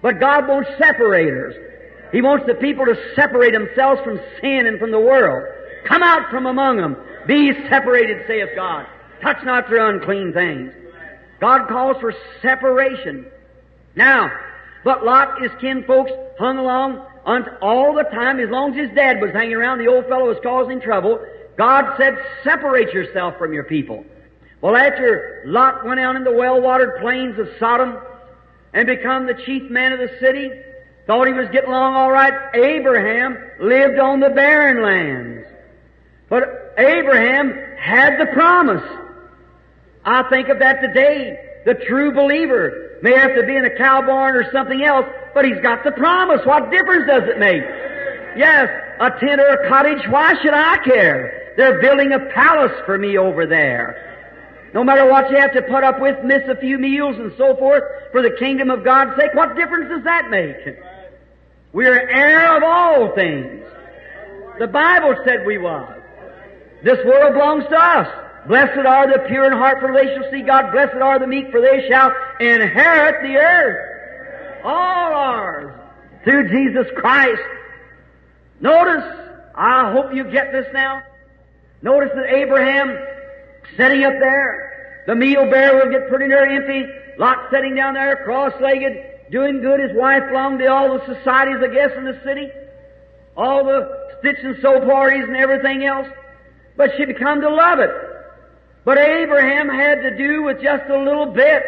[0.00, 1.54] but God wants separators.
[2.12, 5.46] He wants the people to separate themselves from sin and from the world.
[5.84, 6.96] Come out from among them.
[7.26, 8.86] Be separated, saith God.
[9.20, 10.72] Touch not their unclean things.
[11.40, 13.26] God calls for separation.
[13.94, 14.30] Now,
[14.84, 17.04] but Lot, his kinfolks, hung along
[17.60, 20.38] all the time, as long as his dad was hanging around, the old fellow was
[20.42, 21.24] causing trouble.
[21.56, 24.04] God said, separate yourself from your people.
[24.60, 27.98] Well, after Lot went out in the well-watered plains of Sodom
[28.72, 30.50] and become the chief man of the city,
[31.06, 35.46] thought he was getting along all right, Abraham lived on the barren lands.
[36.28, 38.82] But Abraham had the promise.
[40.08, 41.38] I think of that today.
[41.66, 45.44] The true believer may have to be in a cow barn or something else, but
[45.44, 46.40] he's got the promise.
[46.46, 47.62] What difference does it make?
[48.34, 51.52] Yes, a tent or a cottage, why should I care?
[51.58, 54.70] They're building a palace for me over there.
[54.72, 57.54] No matter what you have to put up with, miss a few meals and so
[57.56, 60.78] forth for the kingdom of God's sake, what difference does that make?
[61.74, 63.62] We're heir of all things.
[64.58, 66.00] The Bible said we was.
[66.82, 68.27] This world belongs to us.
[68.46, 70.72] Blessed are the pure in heart, for they shall see God.
[70.72, 74.64] Blessed are the meek, for they shall inherit the earth.
[74.64, 75.74] All ours.
[76.24, 77.42] Through Jesus Christ.
[78.60, 79.04] Notice,
[79.54, 81.02] I hope you get this now.
[81.82, 82.98] Notice that Abraham
[83.76, 86.86] sitting up there, the meal barrel will get pretty near empty.
[87.18, 89.80] Lot sitting down there, cross-legged, doing good.
[89.80, 92.50] His wife belonged to all the societies, I guess, in the city.
[93.36, 96.08] All the stitch and sew parties and everything else.
[96.76, 97.90] But she become to love it.
[98.84, 101.62] But Abraham had to do with just a little bit.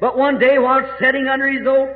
[0.00, 1.90] But one day while sitting under his oak,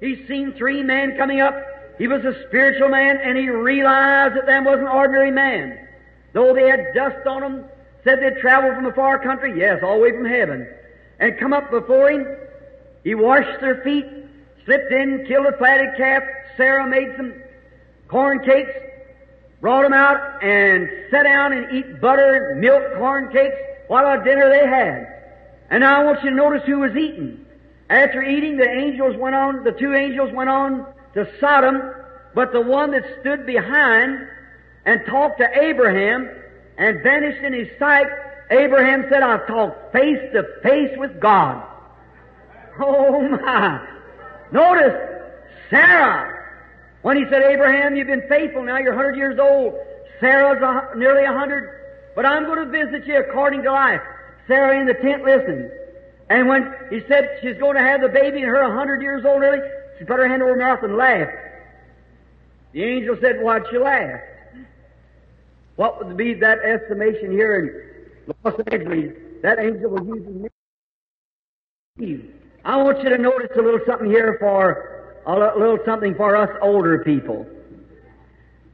[0.00, 1.54] he seen three men coming up.
[1.98, 5.78] He was a spiritual man and he realized that them wasn't ordinary men.
[6.32, 7.64] Though they had dust on them,
[8.04, 10.68] said they'd traveled from a far country, yes, all the way from heaven,
[11.18, 12.26] and come up before him.
[13.02, 14.04] He washed their feet,
[14.64, 16.22] slipped in, killed a fatted calf.
[16.56, 17.34] Sarah made some
[18.08, 18.72] corn cakes,
[19.60, 23.56] brought them out, and sat down and eat butter, milk, corn cakes,
[23.88, 25.16] what a dinner they had.
[25.70, 27.44] And now I want you to notice who was eating.
[27.88, 31.80] After eating, the angels went on, the two angels went on to Sodom,
[32.34, 34.28] but the one that stood behind
[34.84, 36.28] and talked to Abraham
[36.78, 38.06] and vanished in his sight,
[38.50, 41.66] Abraham said, I've talked face to face with God.
[42.78, 43.86] Oh my!
[44.52, 44.94] Notice,
[45.70, 46.36] Sarah,
[47.02, 49.74] when he said, Abraham, you've been faithful now, you're 100 years old.
[50.20, 51.85] Sarah's a, nearly 100.
[52.16, 54.00] But I'm going to visit you according to life.
[54.48, 55.70] Sarah in the tent listening.
[56.30, 59.24] And when he said she's going to have the baby and her a hundred years
[59.24, 59.60] old early,
[59.98, 61.30] she put her hand over her mouth and laughed.
[62.72, 64.20] The angel said, why'd she laugh?
[65.76, 69.12] What would be that estimation here in Los Angeles?
[69.42, 70.48] That angel was using
[71.98, 72.30] me.
[72.64, 76.50] I want you to notice a little something here for, a little something for us
[76.62, 77.46] older people.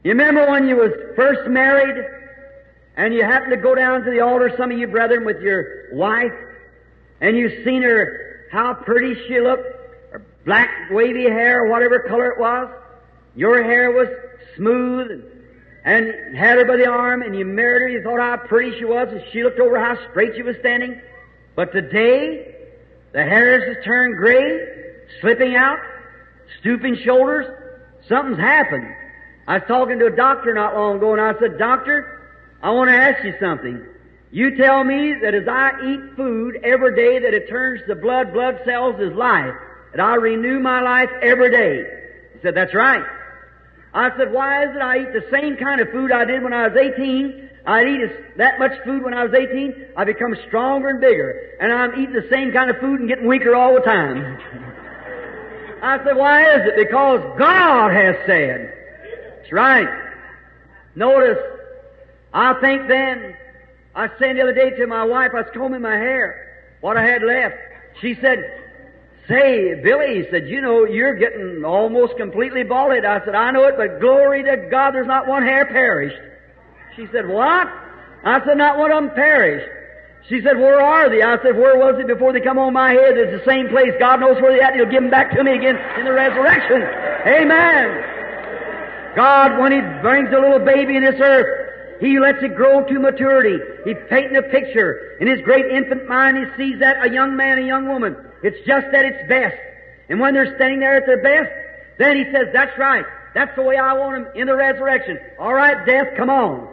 [0.03, 2.22] You remember when you was first married
[2.95, 5.93] and you happened to go down to the altar, some of you brethren, with your
[5.93, 6.33] wife,
[7.21, 9.65] and you've seen her, how pretty she looked,
[10.11, 12.69] her black wavy hair, whatever color it was.
[13.35, 14.07] Your hair was
[14.55, 15.23] smooth
[15.85, 18.85] and, had her by the arm and you married her, you thought how pretty she
[18.85, 21.01] was and she looked over how straight she was standing.
[21.55, 22.55] But today,
[23.11, 24.59] the hairs has turned gray,
[25.21, 25.79] slipping out,
[26.59, 27.47] stooping shoulders.
[28.07, 28.87] Something's happened.
[29.47, 32.12] I was talking to a doctor not long ago and I said, Doctor,
[32.63, 33.85] I want to ask you something.
[34.31, 38.31] You tell me that as I eat food every day that it turns the blood,
[38.31, 39.53] blood cells is life,
[39.91, 41.83] that I renew my life every day.
[42.33, 43.03] He said, that's right.
[43.93, 46.53] I said, why is it I eat the same kind of food I did when
[46.53, 47.49] I was 18?
[47.67, 49.87] I eat that much food when I was 18.
[49.97, 51.57] I become stronger and bigger.
[51.59, 54.17] And I'm eating the same kind of food and getting weaker all the time.
[55.83, 56.75] I said, why is it?
[56.77, 58.73] Because God has said.
[59.37, 59.89] That's right.
[60.95, 61.37] Notice,
[62.33, 63.35] I think then,
[63.95, 67.05] I said the other day to my wife, I was combing my hair, what I
[67.05, 67.55] had left.
[68.01, 68.63] She said,
[69.27, 73.05] Say, Billy, he said, you know, you're getting almost completely balded.
[73.05, 76.19] I said, I know it, but glory to God, there's not one hair perished.
[76.97, 77.67] She said, what?
[78.25, 79.69] I said, not one of them perished.
[80.27, 81.21] She said, where are they?
[81.21, 83.17] I said, where was it before they come on my head?
[83.17, 83.91] It's the same place.
[83.97, 84.75] God knows where they're at.
[84.75, 86.83] He'll give them back to me again in the resurrection.
[87.25, 89.15] Amen.
[89.15, 91.62] God, when He brings a little baby in this earth,
[91.99, 93.57] He lets it grow to maturity.
[93.85, 95.17] He's painting a picture.
[95.19, 98.15] In His great infant mind, He sees that a young man, a young woman.
[98.43, 99.57] It's just at its best.
[100.09, 101.51] And when they're standing there at their best,
[101.97, 103.05] then He says, that's right.
[103.33, 105.19] That's the way I want them in the resurrection.
[105.39, 106.67] All right, death, come on.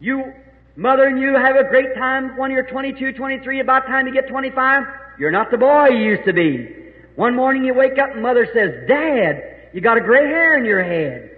[0.00, 0.32] You,
[0.76, 4.28] mother and you have a great time when you're 22, 23, about time to get
[4.28, 4.84] 25.
[5.18, 6.74] You're not the boy you used to be.
[7.16, 10.64] One morning you wake up and mother says, Dad, you got a gray hair in
[10.64, 11.36] your head.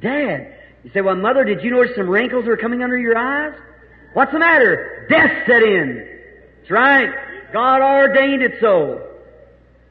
[0.00, 0.56] Dad.
[0.84, 3.54] You say, well, mother, did you notice some wrinkles were coming under your eyes?
[4.14, 5.06] What's the matter?
[5.08, 6.08] Death set in.
[6.60, 7.10] That's right.
[7.52, 9.06] God ordained it so.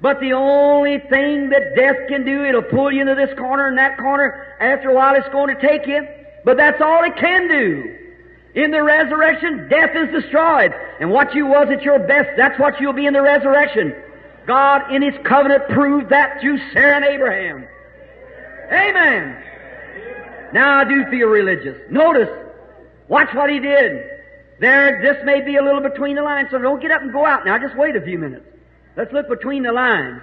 [0.02, 3.78] But the only thing that death can do, it'll pull you into this corner and
[3.78, 4.56] that corner.
[4.60, 6.08] After a while, it's going to take you.
[6.46, 7.98] But that's all it can do.
[8.56, 10.74] In the resurrection, death is destroyed.
[11.00, 13.94] And what you was at your best, that's what you'll be in the resurrection.
[14.48, 17.68] God, in His covenant, proved that through Sarah and Abraham.
[18.72, 19.44] Amen.
[20.54, 21.78] Now I do feel religious.
[21.90, 22.30] Notice,
[23.08, 24.04] watch what He did.
[24.60, 27.26] There, this may be a little between the lines, so don't get up and go
[27.26, 27.58] out now.
[27.58, 28.46] Just wait a few minutes.
[28.98, 30.22] Let's look between the lines.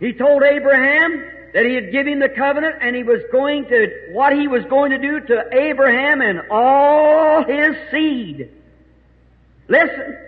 [0.00, 4.32] He told Abraham that he had given the covenant and he was going to, what
[4.32, 8.50] he was going to do to Abraham and all his seed.
[9.68, 10.18] Listen,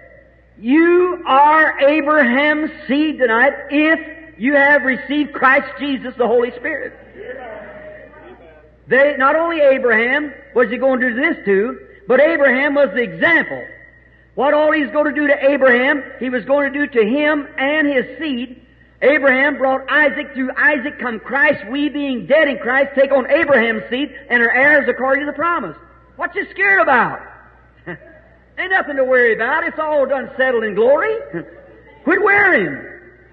[0.59, 6.95] you are Abraham's seed tonight if you have received Christ Jesus, the Holy Spirit.
[8.91, 13.03] They, not only Abraham was he going to do this to, but Abraham was the
[13.03, 13.65] example.
[14.35, 17.47] What all he's going to do to Abraham, he was going to do to him
[17.57, 18.61] and his seed.
[19.01, 21.71] Abraham brought Isaac through Isaac come Christ.
[21.71, 25.37] We being dead in Christ take on Abraham's seed and are heirs according to the
[25.37, 25.77] promise.
[26.17, 27.21] What you scared about?
[27.87, 29.63] Ain't nothing to worry about.
[29.65, 31.15] It's all done settled in glory.
[32.05, 32.77] Quit worrying.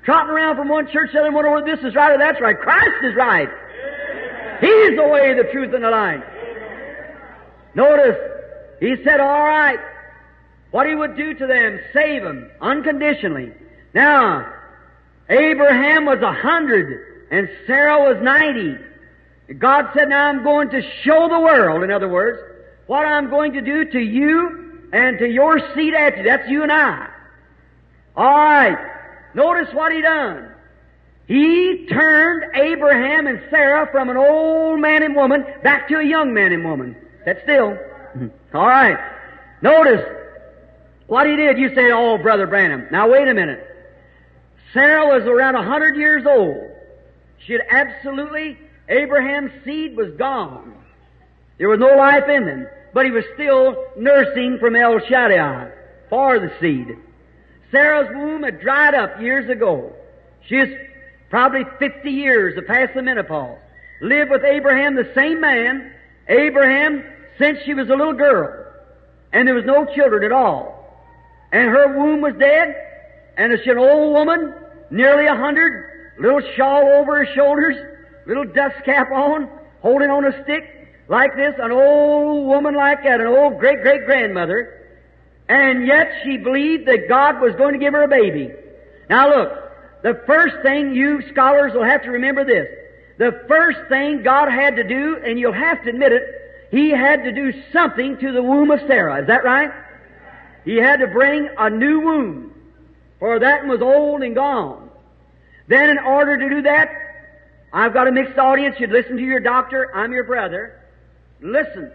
[0.04, 2.40] Trotting around from one church to the other, wondering whether this is right or that's
[2.40, 2.58] right.
[2.58, 3.50] Christ is right.
[4.60, 6.24] He's the way, the truth, and the life.
[7.76, 8.18] Notice,
[8.80, 9.80] he said, all right,
[10.72, 13.54] what he would do to them, save them unconditionally.
[13.94, 14.52] Now,
[15.30, 18.76] Abraham was a hundred and Sarah was ninety.
[19.58, 22.40] God said, now I'm going to show the world, in other words,
[22.88, 26.24] what I'm going to do to you and to your seed after you.
[26.24, 27.10] That's you and I.
[28.16, 28.78] Alright.
[29.34, 30.52] Notice what he done.
[31.28, 36.34] He turned Abraham and Sarah from an old man and woman back to a young
[36.34, 36.96] man and woman.
[37.26, 37.72] That's still.
[37.72, 38.56] Mm-hmm.
[38.56, 38.98] Alright.
[39.62, 40.06] Notice
[41.08, 41.58] what he did.
[41.58, 42.88] You say, oh, Brother Branham.
[42.92, 43.62] Now wait a minute.
[44.74, 46.72] Sarah was around a hundred years old.
[47.46, 48.58] She had absolutely,
[48.88, 50.76] Abraham's seed was gone.
[51.58, 55.72] There was no life in them, but he was still nursing from El Shaddai
[56.10, 56.98] for the seed.
[57.72, 59.94] Sarah's womb had dried up years ago.
[60.48, 60.87] She is
[61.30, 63.58] probably 50 years past the menopause.
[64.02, 65.92] Lived with Abraham, the same man,
[66.28, 67.04] Abraham,
[67.38, 68.66] since she was a little girl.
[69.34, 70.78] And there was no children at all.
[71.52, 72.76] And her womb was dead,
[73.38, 74.54] and she's an old woman,
[74.92, 77.76] nearly a hundred, little shawl over her shoulders,
[78.26, 79.50] little dust cap on,
[79.82, 84.06] holding on a stick like this, an old woman like that, an old great great
[84.06, 84.74] grandmother,
[85.48, 88.52] and yet she believed that God was going to give her a baby.
[89.10, 89.52] Now look,
[90.02, 92.68] the first thing you scholars will have to remember this.
[93.18, 96.24] the first thing God had to do, and you'll have to admit it,
[96.70, 99.22] He had to do something to the womb of Sarah.
[99.22, 99.72] Is that right?
[100.66, 102.54] He had to bring a new womb,
[103.20, 104.90] for that one was old and gone.
[105.68, 106.90] Then in order to do that,
[107.74, 108.76] I've got a mixed audience.
[108.80, 109.96] You'd listen to your doctor.
[109.96, 110.82] I'm your brother.
[111.42, 111.92] Listen.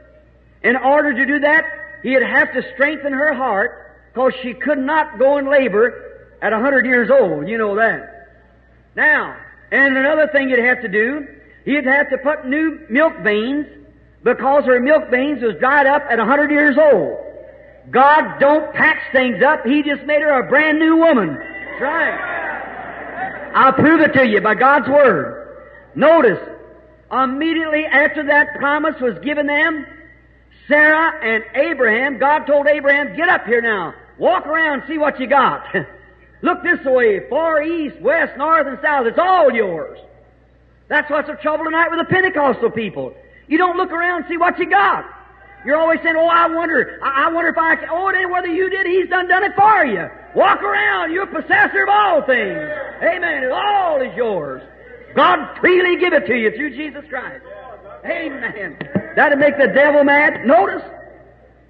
[0.62, 1.64] In order to do that,
[2.02, 6.11] he'd have to strengthen her heart because she could not go in labor
[6.42, 7.48] at a hundred years old.
[7.48, 8.28] You know that.
[8.96, 9.36] Now,
[9.70, 11.26] and another thing he'd have to do,
[11.64, 13.66] he'd have to put new milk veins
[14.22, 17.18] because her milk veins was dried up at a hundred years old.
[17.90, 19.64] God don't patch things up.
[19.64, 21.34] He just made her a brand new woman.
[21.34, 23.52] That's right.
[23.54, 25.38] I'll prove it to you by God's Word.
[25.94, 26.38] Notice,
[27.10, 29.86] immediately after that promise was given them,
[30.68, 33.94] Sarah and Abraham, God told Abraham, get up here now.
[34.16, 35.66] Walk around, see what you got.
[36.42, 39.06] Look this way, far east, west, north, and south.
[39.06, 39.98] It's all yours.
[40.88, 43.14] That's what's the trouble tonight with the Pentecostal people.
[43.46, 45.04] You don't look around and see what you got.
[45.64, 48.30] You're always saying, oh, I wonder, I, I wonder if I can, oh, it ain't
[48.30, 50.10] whether you did, He's done done it for you.
[50.34, 52.58] Walk around, you're possessor of all things.
[53.02, 53.44] Amen.
[53.44, 54.62] It all is yours.
[55.14, 57.44] God freely give it to you through Jesus Christ.
[58.04, 58.76] Amen.
[59.14, 60.44] That'd make the devil mad.
[60.44, 60.82] Notice.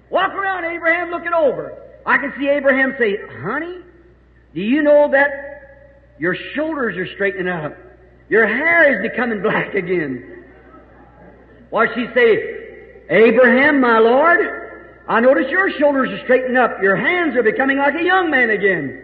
[0.09, 1.77] Walk around, Abraham, look it over.
[2.05, 3.79] I can see Abraham say, honey,
[4.53, 5.29] do you know that
[6.19, 7.75] your shoulders are straightening up?
[8.29, 10.45] Your hair is becoming black again.
[11.69, 12.37] Why she say,
[13.09, 14.39] Abraham, my Lord,
[15.07, 16.81] I notice your shoulders are straightening up.
[16.81, 19.03] Your hands are becoming like a young man again.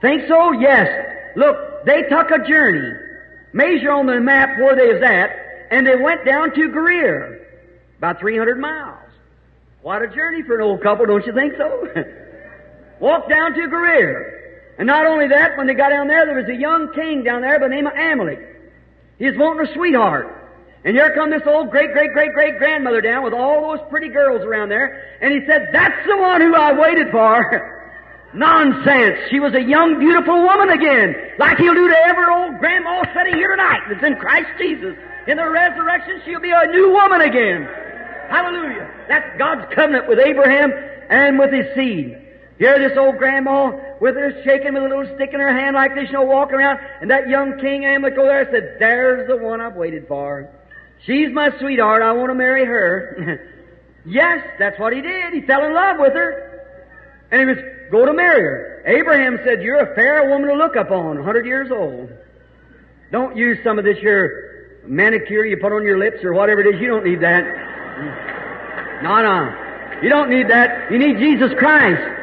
[0.00, 0.52] Think so?
[0.52, 0.88] Yes.
[1.36, 2.96] Look, they took a journey.
[3.52, 5.30] Measure on the map where they was at,
[5.70, 7.40] and they went down to Gerar,
[7.98, 8.98] about 300 miles.
[9.82, 11.88] What a journey for an old couple, don't you think so?
[13.00, 14.39] Walked down to Gerar.
[14.80, 17.42] And not only that, when they got down there, there was a young king down
[17.42, 18.40] there by the name of Amalek.
[19.18, 20.24] He was wanting a sweetheart.
[20.86, 24.08] And here come this old great, great, great, great grandmother down with all those pretty
[24.08, 25.18] girls around there.
[25.20, 27.44] And he said, that's the one who I waited for.
[28.32, 29.20] Nonsense.
[29.28, 33.34] She was a young, beautiful woman again, like he'll do to every old grandma sitting
[33.34, 34.96] here tonight that's in Christ Jesus.
[35.28, 37.68] In the resurrection, she'll be a new woman again.
[38.30, 38.88] Hallelujah.
[39.08, 40.72] That's God's covenant with Abraham
[41.10, 42.29] and with his seed.
[42.60, 45.94] Here this old grandma with her shaking with a little stick in her hand like
[45.94, 49.38] this, you know, walking around, and that young king Amalek over there said, There's the
[49.38, 50.52] one I've waited for.
[51.06, 52.02] She's my sweetheart.
[52.02, 53.40] I want to marry her.
[54.04, 55.32] yes, that's what he did.
[55.32, 56.60] He fell in love with her.
[57.30, 57.56] And he was
[57.90, 58.82] go to marry her.
[58.84, 62.10] Abraham said, You're a fair woman to look upon, 100 years old.
[63.10, 66.74] Don't use some of this your manicure you put on your lips or whatever it
[66.74, 66.78] is.
[66.78, 67.44] You don't need that.
[69.02, 70.00] No, no.
[70.02, 70.92] You don't need that.
[70.92, 72.19] You need Jesus Christ.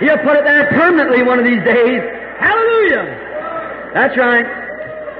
[0.00, 2.02] He'll put it there permanently one of these days.
[2.38, 3.90] Hallelujah.
[3.94, 4.44] That's right.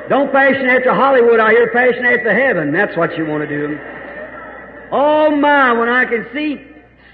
[0.08, 2.72] Don't fashion after Hollywood out here, fashion after heaven.
[2.72, 3.78] That's what you want to do.
[4.92, 6.62] Oh my, when I can see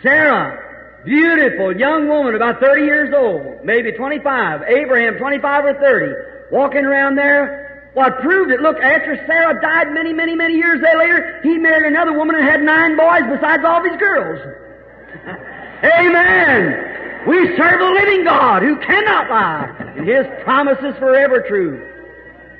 [0.02, 6.84] Sarah, beautiful young woman, about 30 years old, maybe 25, Abraham 25 or 30, walking
[6.84, 11.58] around there, what proved it, look, after Sarah died many, many, many years later, he
[11.58, 14.40] married another woman and had nine boys besides all of his girls.
[15.84, 17.01] Amen.
[17.26, 21.88] We serve a living God who cannot lie, and His promise is forever true.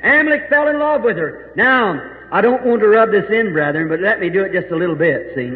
[0.02, 1.52] Amalek fell in love with her.
[1.56, 2.00] Now,
[2.30, 4.76] I don't want to rub this in, brethren, but let me do it just a
[4.76, 5.52] little bit, see?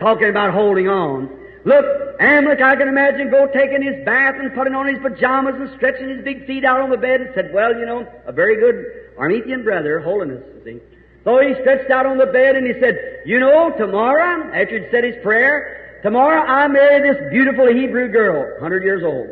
[0.00, 1.28] Talking about holding on.
[1.64, 1.84] Look,
[2.20, 6.08] Amalek, I can imagine, go taking his bath and putting on his pajamas and stretching
[6.08, 8.84] his big feet out on the bed and said, well, you know, a very good
[9.18, 10.80] Arminian brother, holiness, see?
[11.24, 14.90] So he stretched out on the bed and he said, you know, tomorrow, after he'd
[14.90, 19.28] said his prayer, tomorrow I marry this beautiful Hebrew girl, 100 years old.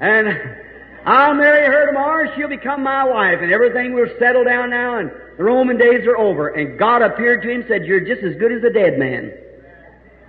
[0.00, 0.28] And
[1.06, 5.10] I'll marry her tomorrow she'll become my wife and everything will settle down now and
[5.38, 6.48] the Roman days are over.
[6.48, 9.32] And God appeared to him and said, You're just as good as a dead man.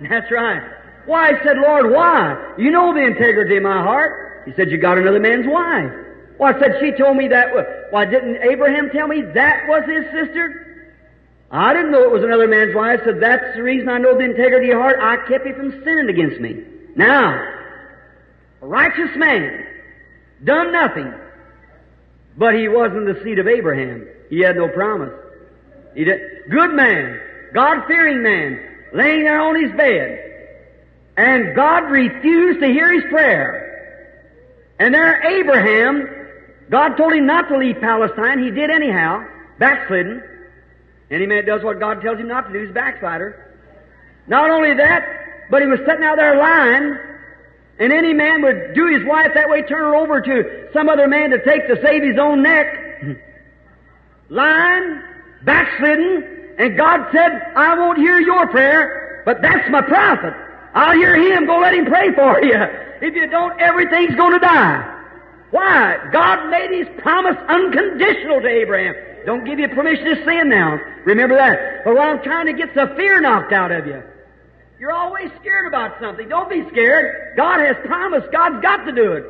[0.00, 0.62] That's right.
[1.04, 1.32] Why?
[1.44, 2.54] Said, Lord, why?
[2.56, 4.44] You know the integrity of my heart.
[4.46, 5.92] He said, You got another man's wife.
[6.38, 7.48] Why, I said, She told me that.
[7.90, 10.71] Why, didn't Abraham tell me that was his sister?
[11.52, 13.00] I didn't know it was another man's wife.
[13.04, 14.96] so That's the reason I know the integrity of heart.
[14.98, 16.64] I kept you from sinning against me.
[16.96, 17.34] Now,
[18.62, 19.66] a righteous man
[20.42, 21.12] done nothing.
[22.38, 24.08] But he wasn't the seed of Abraham.
[24.30, 25.12] He had no promise.
[25.94, 26.20] He did.
[26.50, 27.20] Good man,
[27.52, 28.58] God-fearing man,
[28.94, 30.18] laying there on his bed.
[31.18, 33.68] And God refused to hear his prayer.
[34.78, 36.08] And there Abraham,
[36.70, 38.42] God told him not to leave Palestine.
[38.42, 39.22] He did anyhow,
[39.58, 40.22] backslidden.
[41.12, 43.54] Any man does what God tells him not to do is backslider.
[44.26, 46.96] Not only that, but he was sitting out there lying
[47.78, 51.08] and any man would do his wife that way, turn her over to some other
[51.08, 52.66] man to take to save his own neck.
[54.28, 55.02] lying,
[55.44, 60.34] backslidden, and God said, I won't hear your prayer, but that's my prophet.
[60.74, 61.46] I'll hear him.
[61.46, 62.54] Go let him pray for you.
[63.02, 65.02] If you don't, everything's going to die.
[65.50, 65.98] Why?
[66.12, 68.94] God made His promise unconditional to Abraham.
[69.24, 70.78] Don't give you permission to sin now.
[71.04, 71.84] Remember that.
[71.84, 74.02] But what I'm trying to get the fear knocked out of you.
[74.78, 76.28] You're always scared about something.
[76.28, 77.36] Don't be scared.
[77.36, 78.32] God has promised.
[78.32, 79.24] God's got to do it.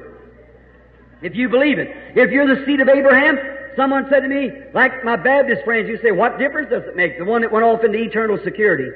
[1.20, 1.88] If you believe it.
[2.16, 3.38] If you're the seed of Abraham,
[3.76, 7.18] someone said to me, like my Baptist friends, you say, what difference does it make?
[7.18, 8.88] The one that went off into eternal security.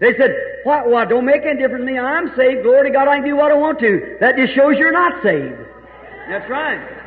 [0.00, 0.34] They said,
[0.64, 1.98] what, what, don't make any difference to me.
[1.98, 2.62] I'm saved.
[2.62, 4.16] Glory to God, I can do what I want to.
[4.20, 5.58] That just shows you're not saved.
[6.28, 6.97] That's right.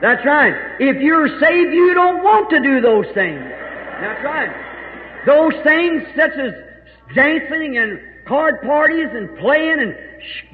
[0.00, 0.54] That's right.
[0.80, 3.44] If you're saved, you don't want to do those things.
[4.00, 4.50] That's right.
[5.26, 6.52] Those things such as
[7.14, 9.96] dancing and card parties and playing and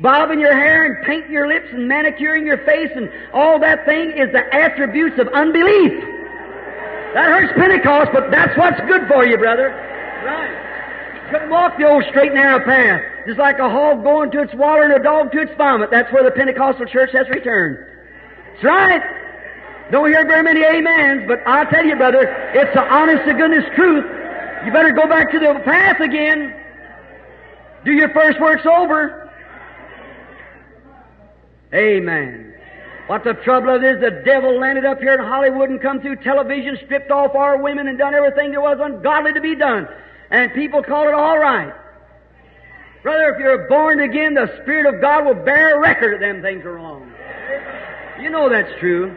[0.00, 4.10] bobbing your hair and painting your lips and manicuring your face and all that thing
[4.10, 5.92] is the attributes of unbelief.
[7.14, 9.70] That hurts Pentecost, but that's what's good for you, brother.
[10.24, 11.30] Right.
[11.30, 13.00] Couldn't walk the old straight and narrow path.
[13.26, 15.90] Just like a hog going to its water and a dog to its vomit.
[15.90, 17.78] That's where the Pentecostal church has returned.
[18.52, 19.02] That's right.
[19.90, 22.22] Don't hear very many amens, but I'll tell you, brother,
[22.54, 24.04] it's the honest to goodness truth.
[24.64, 26.54] You better go back to the path again.
[27.84, 29.30] Do your first works over.
[31.72, 32.54] Amen.
[33.06, 36.00] What the trouble of it is, the devil landed up here in Hollywood and come
[36.00, 39.86] through television, stripped off our women and done everything there was ungodly to be done
[40.30, 41.72] and people call it all right.
[43.02, 46.64] Brother, if you're born again, the Spirit of God will bear record that them things
[46.64, 47.12] are wrong.
[48.20, 49.16] You know that's true.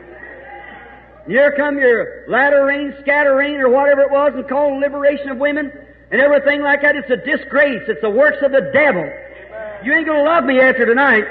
[1.27, 5.37] Here come your latter rain, scatter rain, or whatever it was, and called liberation of
[5.37, 5.71] women,
[6.11, 6.95] and everything like that.
[6.95, 7.83] It's a disgrace.
[7.87, 9.07] It's the works of the devil.
[9.83, 11.25] You ain't gonna love me after tonight.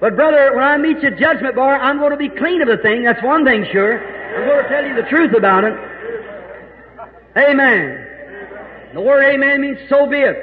[0.00, 2.78] But brother, when I meet you at judgment bar, I'm to be clean of the
[2.78, 3.04] thing.
[3.04, 3.98] That's one thing sure.
[3.98, 5.74] I'm to tell you the truth about it.
[7.36, 8.08] Amen.
[8.94, 10.36] The word amen means so be it.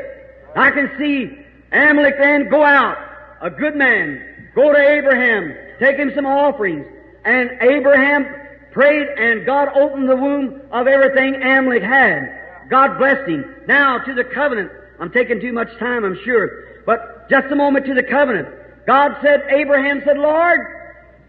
[0.55, 2.97] I can see Amalek then go out,
[3.41, 6.85] a good man, go to Abraham, take him some offerings,
[7.25, 8.25] and Abraham
[8.72, 12.67] prayed and God opened the womb of everything Amalek had.
[12.70, 13.55] God blessed him.
[13.67, 14.72] Now to the covenant.
[14.99, 16.84] I'm taking too much time, I'm sure.
[16.86, 18.47] But just a moment to the covenant.
[18.86, 20.59] God said, Abraham said, Lord,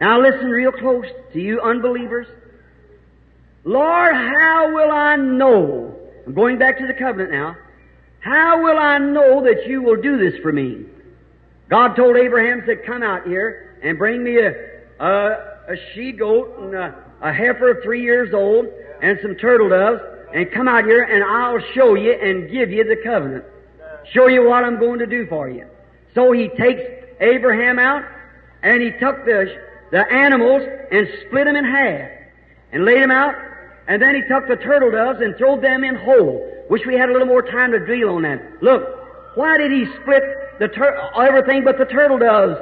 [0.01, 2.27] now listen real close to you unbelievers.
[3.65, 7.57] Lord, how will I know I'm going back to the covenant now.
[8.21, 10.85] How will I know that you will do this for me?
[11.69, 14.53] God told Abraham, said, come out here and bring me a,
[15.01, 18.67] a, a she goat and a, a heifer three years old
[19.03, 20.01] and some turtle doves
[20.33, 23.45] and come out here and I'll show you and give you the covenant.
[24.13, 25.67] Show you what I'm going to do for you.
[26.15, 26.83] So he takes
[27.21, 28.05] Abraham out
[28.63, 29.57] and he took the,
[29.91, 32.11] the animals and split them in half
[32.73, 33.35] and laid them out
[33.87, 36.47] and then he took the turtle doves and threw them in whole.
[36.71, 38.63] Wish we had a little more time to deal on that.
[38.63, 40.23] Look, why did he split
[40.61, 42.61] the tur- everything but the turtle doves?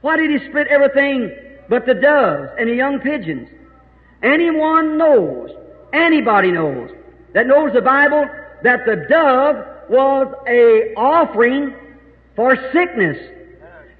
[0.00, 1.30] Why did he split everything
[1.68, 3.48] but the doves and the young pigeons?
[4.22, 5.50] Anyone knows,
[5.92, 6.90] anybody knows,
[7.34, 8.26] that knows the Bible,
[8.62, 9.56] that the dove
[9.88, 11.74] was a offering
[12.34, 13.18] for sickness.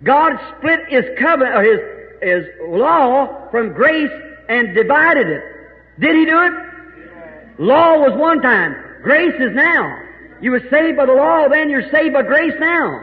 [0.03, 1.81] God split His covenant, or His,
[2.23, 4.11] His law from grace
[4.49, 5.43] and divided it.
[5.99, 6.53] Did he do it?
[7.59, 8.77] Law was one time.
[9.03, 10.03] Grace is now.
[10.41, 13.03] You were saved by the law, then you're saved by grace now.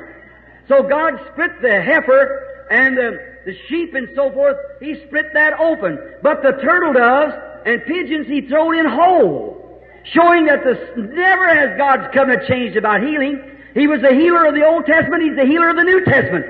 [0.68, 4.58] So God split the heifer and the, the sheep and so forth.
[4.80, 6.00] He split that open.
[6.22, 7.34] But the turtle doves
[7.66, 9.82] and pigeons he thrown in whole.
[10.06, 13.42] Showing that this never has God's covenant changed about healing.
[13.74, 16.46] He was the healer of the Old Testament, He's the healer of the New Testament.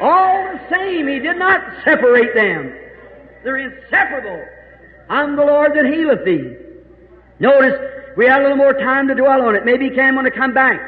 [0.00, 2.74] All the same, He did not separate them.
[3.42, 4.44] They're inseparable.
[5.08, 6.56] I'm the Lord that healeth thee.
[7.40, 7.80] Notice,
[8.16, 9.64] we had a little more time to dwell on it.
[9.64, 10.80] Maybe he can when I come back.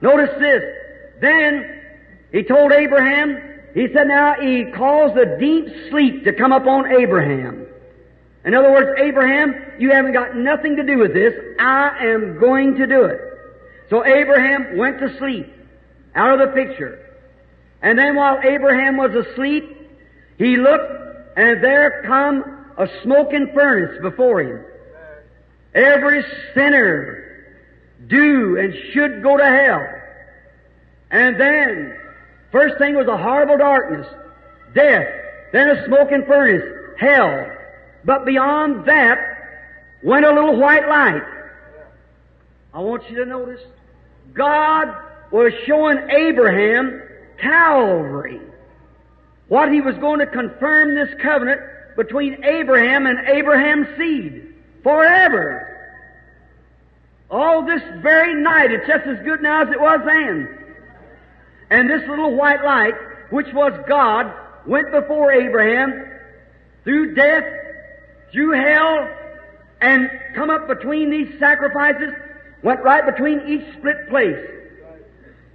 [0.00, 0.62] Notice this.
[1.20, 1.82] Then,
[2.32, 7.66] he told Abraham, he said now he caused a deep sleep to come upon Abraham.
[8.44, 11.34] In other words, Abraham, you haven't got nothing to do with this.
[11.58, 13.20] I am going to do it.
[13.90, 15.52] So Abraham went to sleep
[16.14, 17.00] out of the picture.
[17.82, 19.64] And then while Abraham was asleep,
[20.38, 20.92] he looked
[21.36, 24.64] and there come a smoking furnace before him.
[25.74, 27.24] Every sinner
[28.06, 29.86] do and should go to hell.
[31.10, 31.96] And then,
[32.54, 34.06] first thing was a horrible darkness,
[34.74, 35.08] death,
[35.52, 36.62] then a smoking furnace,
[36.96, 37.50] hell.
[38.04, 39.18] But beyond that
[40.04, 41.22] went a little white light.
[42.72, 43.60] I want you to notice,
[44.32, 44.86] God
[45.32, 47.02] was showing Abraham
[47.38, 48.40] Calvary.
[49.48, 51.60] What he was going to confirm this covenant
[51.96, 54.54] between Abraham and Abraham's seed.
[54.84, 55.70] forever.
[57.30, 60.63] All this very night, it's just as good now as it was then.
[61.74, 62.94] And this little white light,
[63.30, 64.32] which was God,
[64.64, 66.08] went before Abraham
[66.84, 67.42] through death,
[68.30, 69.08] through hell,
[69.80, 72.14] and come up between these sacrifices,
[72.62, 74.38] went right between each split place.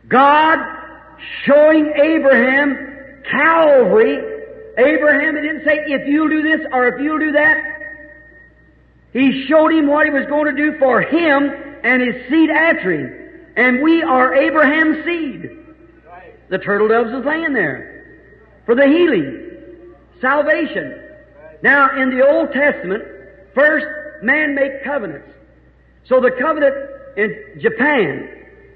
[0.10, 0.60] God
[1.46, 4.18] showing Abraham Calvary.
[4.78, 7.64] Abraham, he didn't say, if you'll do this or if you'll do that.
[9.14, 11.50] He showed him what he was going to do for him
[11.82, 13.52] and his seed after him.
[13.56, 15.56] And we are Abraham's seed.
[16.50, 18.22] The turtle doves is laying there
[18.66, 21.02] for the healing, salvation.
[21.62, 23.04] Now, in the Old Testament,
[23.54, 23.86] first
[24.24, 25.30] man make covenants.
[26.06, 26.76] So the covenant
[27.18, 28.30] in Japan,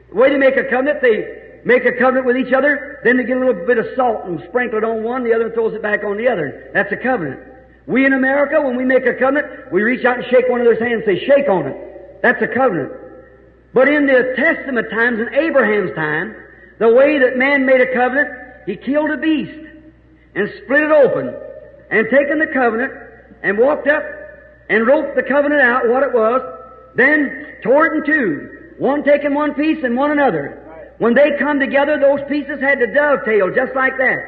[0.10, 3.24] the way they make a covenant, they make a covenant with each other, then they
[3.24, 5.82] get a little bit of salt and sprinkle it on one, the other throws it
[5.82, 6.70] back on the other.
[6.74, 7.40] That's a covenant.
[7.88, 10.80] We in America, when we make a covenant, we reach out and shake one another's
[10.80, 12.22] hand and say, shake on it.
[12.22, 12.92] That's a covenant.
[13.74, 16.36] But in the Testament times, in Abraham's time,
[16.84, 18.28] the way that man made a covenant,
[18.66, 19.58] he killed a beast
[20.36, 21.34] and split it open
[21.90, 22.92] and taken the covenant
[23.42, 24.04] and walked up
[24.68, 26.42] and wrote the covenant out, what it was,
[26.96, 28.76] then tore it in two.
[28.80, 30.60] One taking one piece and one another.
[30.98, 34.20] When they come together, those pieces had to dovetail just like that.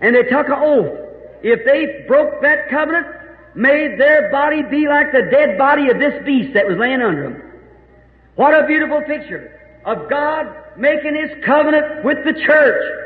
[0.00, 0.98] And they took an oath.
[1.44, 3.06] If they broke that covenant,
[3.54, 7.30] made their body be like the dead body of this beast that was laying under
[7.30, 7.42] them.
[8.34, 12.98] What a beautiful picture of God making His covenant with the church.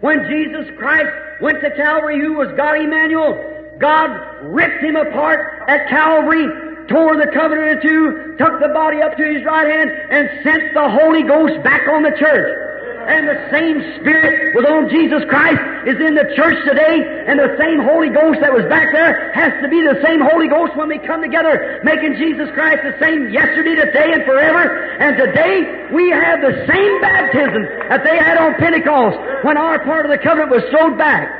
[0.00, 3.36] When Jesus Christ went to Calvary, who was God Emmanuel,
[3.78, 4.10] God
[4.42, 6.46] ripped Him apart at Calvary,
[6.88, 10.74] tore the covenant in two, took the body up to His right hand, and sent
[10.74, 12.69] the Holy Ghost back on the church.
[13.10, 17.58] And the same Spirit was on Jesus Christ is in the church today, and the
[17.58, 20.86] same Holy Ghost that was back there has to be the same Holy Ghost when
[20.86, 24.62] we come together, making Jesus Christ the same yesterday, today, and forever.
[25.02, 30.06] And today we have the same baptism that they had on Pentecost when our part
[30.06, 31.34] of the covenant was thrown back.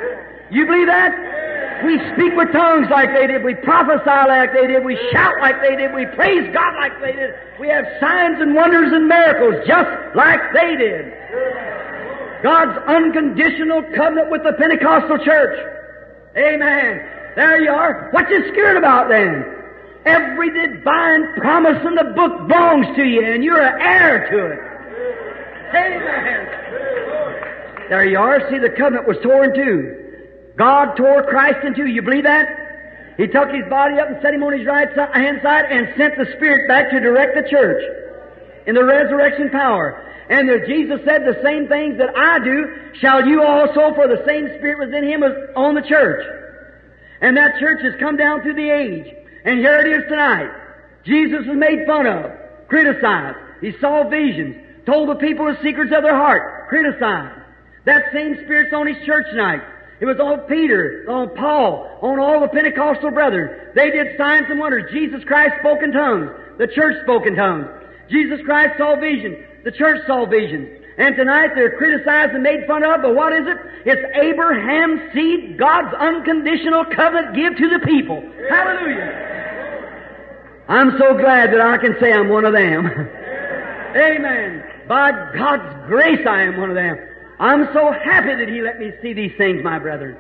[0.50, 1.30] You believe that?
[1.85, 3.43] We speak with tongues like they did.
[3.43, 4.85] We prophesy like they did.
[4.85, 5.95] We shout like they did.
[5.95, 7.35] We praise God like they did.
[7.59, 11.12] We have signs and wonders and miracles just like they did.
[12.43, 15.59] God's unconditional covenant with the Pentecostal church.
[16.37, 17.01] Amen.
[17.37, 18.09] There you are.
[18.12, 19.45] What you scared about then?
[20.07, 24.59] Every divine promise in the book belongs to you, and you're an heir to it.
[25.76, 26.47] Amen.
[27.91, 28.51] There you are.
[28.51, 30.09] See, the covenant was torn two.
[30.57, 31.86] God tore Christ in two.
[31.86, 32.46] You believe that?
[33.16, 36.16] He took his body up and set him on his right hand side and sent
[36.16, 37.82] the Spirit back to direct the church
[38.66, 40.07] in the resurrection power.
[40.30, 44.22] And that Jesus said, the same things that I do shall you also, for the
[44.24, 46.24] same Spirit was in him as on the church.
[47.20, 49.12] And that church has come down through the age.
[49.44, 50.51] And here it is tonight.
[51.05, 52.30] Jesus was made fun of,
[52.68, 53.36] criticized.
[53.61, 57.42] He saw visions, told the people the secrets of their heart, criticized.
[57.84, 59.62] That same Spirit's on his church tonight.
[60.01, 63.72] It was on Peter, on Paul, on all the Pentecostal brethren.
[63.74, 64.90] They did signs and wonders.
[64.90, 66.30] Jesus Christ spoke in tongues.
[66.59, 67.66] The church spoke in tongues.
[68.09, 69.36] Jesus Christ saw visions.
[69.64, 70.80] The church saw visions.
[70.96, 73.57] And tonight they're criticized and made fun of, but what is it?
[73.86, 78.22] It's Abraham's seed, God's unconditional covenant give to the people.
[78.48, 79.28] Hallelujah.
[80.68, 82.86] I'm so glad that I can say I'm one of them.
[83.96, 84.62] Amen.
[84.88, 86.98] By God's grace I am one of them.
[87.41, 90.16] I'm so happy that He let me see these things, my brethren.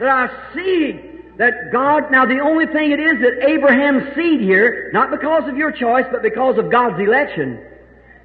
[0.00, 1.00] That I see
[1.38, 5.56] that God, now the only thing it is that Abraham's seed here, not because of
[5.56, 7.62] your choice, but because of God's election.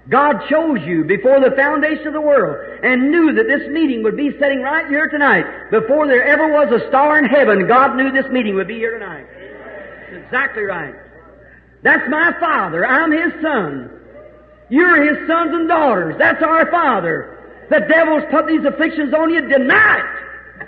[0.09, 4.17] God chose you before the foundation of the world and knew that this meeting would
[4.17, 5.69] be sitting right here tonight.
[5.69, 8.97] Before there ever was a star in heaven, God knew this meeting would be here
[8.97, 9.27] tonight.
[10.09, 10.95] That's exactly right.
[11.83, 12.87] That's my Father.
[12.87, 13.91] I'm His Son.
[14.69, 16.15] You're His sons and daughters.
[16.17, 17.37] That's our Father.
[17.71, 19.47] The devil's put these afflictions on you.
[19.47, 20.67] Deny it.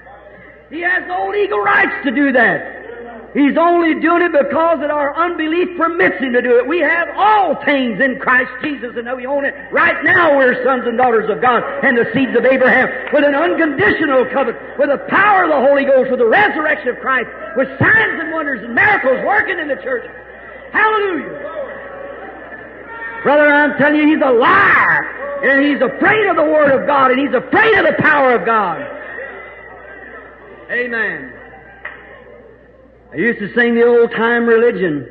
[0.71, 2.79] He has no legal rights to do that.
[3.33, 6.67] He's only doing it because that our unbelief permits him to do it.
[6.67, 9.53] We have all things in Christ Jesus and we own it.
[9.73, 13.33] Right now we're sons and daughters of God and the seeds of Abraham with an
[13.33, 17.27] unconditional covenant, with the power of the Holy Ghost, with the resurrection of Christ,
[17.57, 20.05] with signs and wonders and miracles working in the church.
[20.71, 21.62] Hallelujah.
[23.23, 25.23] Brother, I'm telling you, he's a liar.
[25.43, 28.45] And he's afraid of the Word of God and he's afraid of the power of
[28.45, 28.79] God.
[30.71, 31.33] Amen.
[33.11, 35.05] I used to sing the old time religion.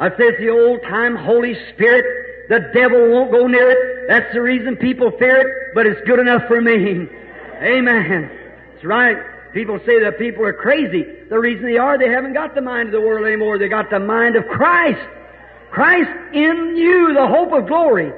[0.00, 2.04] I said it's the old time Holy Spirit.
[2.48, 4.08] The devil won't go near it.
[4.08, 6.72] That's the reason people fear it, but it's good enough for me.
[7.62, 8.30] Amen.
[8.72, 9.16] That's right.
[9.54, 11.04] People say that people are crazy.
[11.30, 13.58] The reason they are, they haven't got the mind of the world anymore.
[13.58, 15.00] They got the mind of Christ.
[15.76, 18.10] Christ in you, the hope of glory.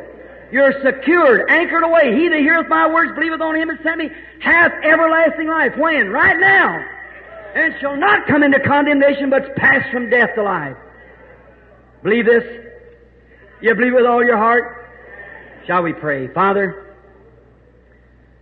[0.53, 2.17] You're secured, anchored away.
[2.17, 5.77] He that heareth my words, believeth on him that sent me, hath everlasting life.
[5.77, 6.11] When?
[6.11, 6.87] Right now.
[7.57, 10.77] And shall not come into condemnation, but pass from death to life.
[12.05, 12.45] Believe this?
[13.61, 14.93] You believe with all your heart?
[15.67, 16.29] Shall we pray?
[16.29, 16.95] Father,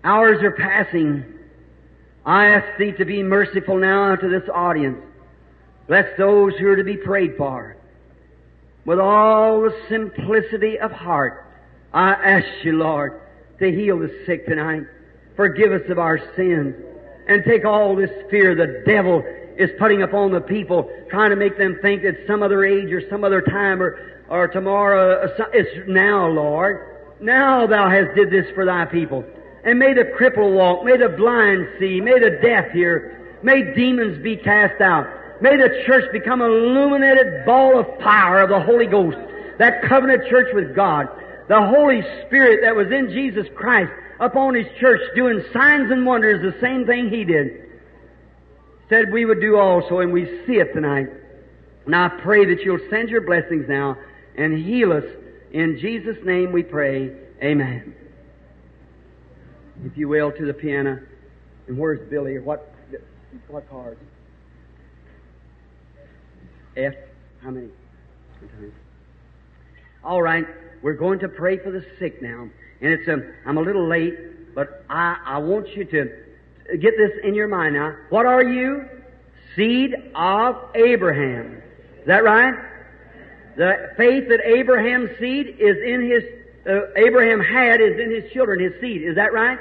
[0.05, 1.25] hours are passing.
[2.27, 5.03] I ask Thee to be merciful now to this audience.
[5.89, 7.79] Bless those who are to be prayed for.
[8.87, 11.45] With all the simplicity of heart,
[11.93, 13.21] I ask you, Lord,
[13.59, 14.85] to heal the sick tonight.
[15.35, 16.77] Forgive us of our sins.
[17.29, 19.25] And take all this fear the devil
[19.59, 23.03] is putting upon the people, trying to make them think that some other age or
[23.11, 27.17] some other time or, or tomorrow, uh, it's now, Lord.
[27.21, 29.25] Now thou hast did this for thy people.
[29.65, 34.23] And may the cripple walk, may the blind see, may the deaf hear, may demons
[34.23, 35.09] be cast out.
[35.41, 39.19] May the church become an illuminated ball of fire of the Holy Ghost.
[39.59, 41.09] That covenant church with God.
[41.49, 46.43] The Holy Spirit that was in Jesus Christ upon His church doing signs and wonders,
[46.43, 47.65] the same thing He did.
[48.89, 51.09] Said we would do also, and we see it tonight.
[51.85, 53.97] And I pray that you'll send your blessings now
[54.37, 55.05] and heal us.
[55.53, 57.13] In Jesus' name we pray.
[57.43, 57.95] Amen.
[59.85, 61.01] If you will, to the piano.
[61.69, 62.39] And where's Billy?
[62.39, 62.73] What,
[63.49, 64.01] what cards?
[66.77, 66.95] F.
[67.43, 67.69] How many?
[70.05, 70.47] All right.
[70.83, 72.49] We're going to pray for the sick now.
[72.81, 73.17] And it's a,
[73.47, 76.05] I'm a little late, but I, I want you to
[76.79, 77.97] get this in your mind now.
[78.11, 78.89] What are you?
[79.55, 81.63] Seed of Abraham.
[82.01, 82.55] Is that right?
[83.57, 86.23] The faith that Abraham's seed is in his,
[86.69, 89.03] uh, Abraham had is in his children, his seed.
[89.03, 89.59] Is that right?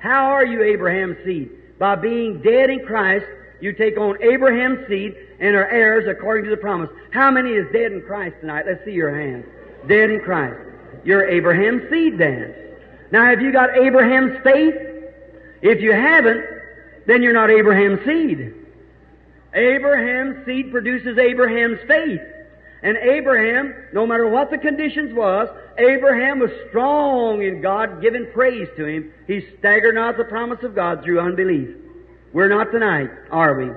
[0.00, 1.50] How are you Abraham's seed?
[1.78, 3.24] By being dead in Christ,
[3.60, 6.90] you take on Abraham's seed and are heirs according to the promise.
[7.10, 8.66] How many is dead in Christ tonight?
[8.66, 9.46] Let's see your hands.
[9.88, 10.60] Dead in Christ.
[11.04, 12.54] You're Abraham's seed then.
[13.10, 14.74] Now have you got Abraham's faith?
[15.62, 16.44] If you haven't,
[17.06, 18.54] then you're not Abraham's seed.
[19.54, 22.20] Abraham's seed produces Abraham's faith.
[22.82, 28.68] And Abraham, no matter what the conditions was, Abraham was strong in God, giving praise
[28.76, 29.12] to him.
[29.26, 31.76] He staggered not the promise of God through unbelief.
[32.32, 33.70] We're not tonight, are we?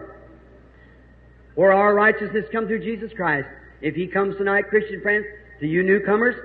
[1.56, 3.48] Or our righteousness come through Jesus Christ.
[3.82, 5.26] If He comes tonight, Christian friends,
[5.60, 6.36] to you newcomers,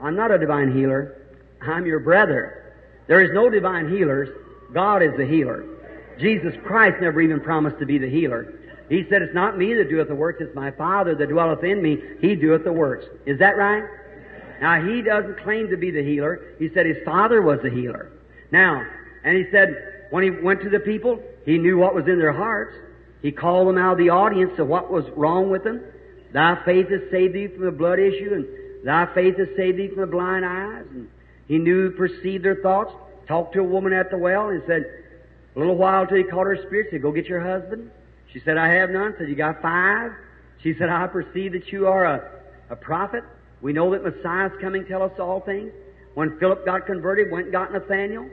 [0.00, 1.16] I'm not a divine healer.
[1.60, 2.74] I'm your brother.
[3.06, 4.28] There is no divine healers.
[4.72, 5.64] God is the healer.
[6.18, 8.54] Jesus Christ never even promised to be the healer.
[8.88, 11.82] He said, It's not me that doeth the works, it's my Father that dwelleth in
[11.82, 11.98] me.
[12.20, 13.06] He doeth the works.
[13.26, 13.84] Is that right?
[14.60, 16.40] Now, he doesn't claim to be the healer.
[16.58, 18.12] He said his Father was the healer.
[18.52, 18.86] Now,
[19.24, 22.32] and he said, when he went to the people, he knew what was in their
[22.32, 22.74] hearts.
[23.22, 25.80] He called them out of the audience of what was wrong with them.
[26.32, 28.46] Thy faith has saved thee from the blood issue, and
[28.84, 30.84] thy faith has saved thee from the blind eyes.
[30.90, 31.08] And
[31.46, 32.92] he knew, perceived their thoughts.
[33.28, 34.84] Talked to a woman at the well and said,
[35.54, 37.90] a little while till he called her spirit, said, Go get your husband.
[38.32, 39.14] She said, I have none.
[39.18, 40.12] Said, You got five?
[40.62, 42.30] She said, I perceive that you are a,
[42.70, 43.22] a prophet.
[43.60, 45.72] We know that Messiah's coming, tell us all things.
[46.14, 48.28] When Philip got converted, went and got Nathaniel.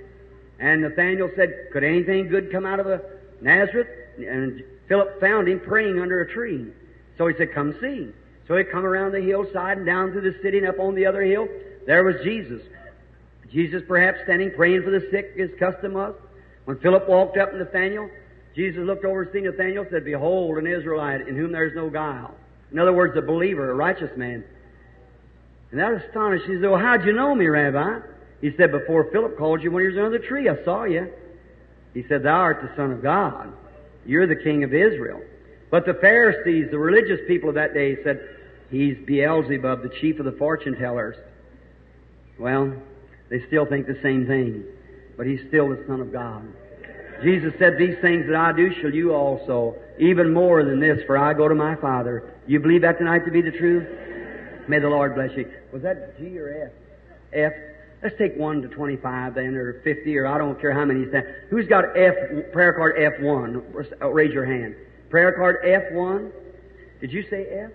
[0.60, 3.02] And Nathaniel said, Could anything good come out of a
[3.42, 3.88] Nazareth?
[4.18, 6.66] And Philip found him praying under a tree.
[7.18, 8.10] So he said, Come see.
[8.48, 11.06] So he come around the hillside and down through the city and up on the
[11.06, 11.48] other hill.
[11.86, 12.62] There was Jesus.
[13.52, 16.16] Jesus perhaps standing praying for the sick, his custom was.
[16.66, 18.10] When Philip walked up to Nathaniel,
[18.56, 21.90] Jesus looked over and seen Nathaniel said, Behold, an Israelite in whom there is no
[21.90, 22.34] guile.
[22.72, 24.44] In other words, a believer, a righteous man.
[25.72, 26.46] And that astonished.
[26.46, 26.56] Him.
[26.56, 28.00] He said, Well, how'd you know me, Rabbi?
[28.42, 31.12] He said, Before Philip called you when he was under the tree, I saw you.
[31.94, 33.54] He said, Thou art the Son of God.
[34.06, 35.22] You're the King of Israel.
[35.72, 38.20] But the Pharisees, the religious people of that day, said,
[38.72, 41.16] He's Beelzebub, the chief of the fortune tellers.
[42.38, 42.74] Well,
[43.30, 44.64] they still think the same thing.
[45.18, 46.48] But he's still the Son of God.
[47.24, 51.18] Jesus said, These things that I do shall you also, even more than this, for
[51.18, 52.34] I go to my Father.
[52.48, 53.88] You believe that tonight to be the truth?
[54.68, 55.52] May the Lord bless you.
[55.74, 56.72] Was that G or
[57.34, 57.52] F?
[57.52, 57.54] F.
[58.02, 61.26] Let's take 1 to 25 then, or 50, or I don't care how many stand.
[61.50, 62.16] Who's got F,
[62.54, 64.14] prayer card F1?
[64.14, 64.76] Raise your hand.
[65.10, 66.32] Prayer card F1?
[67.02, 67.72] Did you say F?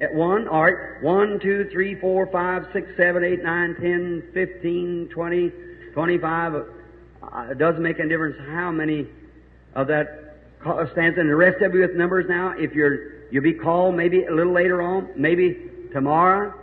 [0.00, 1.02] At one, all right.
[1.02, 5.52] One, two, three, four, five, six, seven, eight, nine, ten, fifteen, twenty,
[5.92, 6.54] twenty-five.
[6.54, 9.06] Uh, it doesn't make any difference how many
[9.74, 10.38] of that
[10.92, 11.18] stands.
[11.18, 14.32] And the rest of you with numbers now, if you're, you'll be called maybe a
[14.32, 16.54] little later on, maybe tomorrow.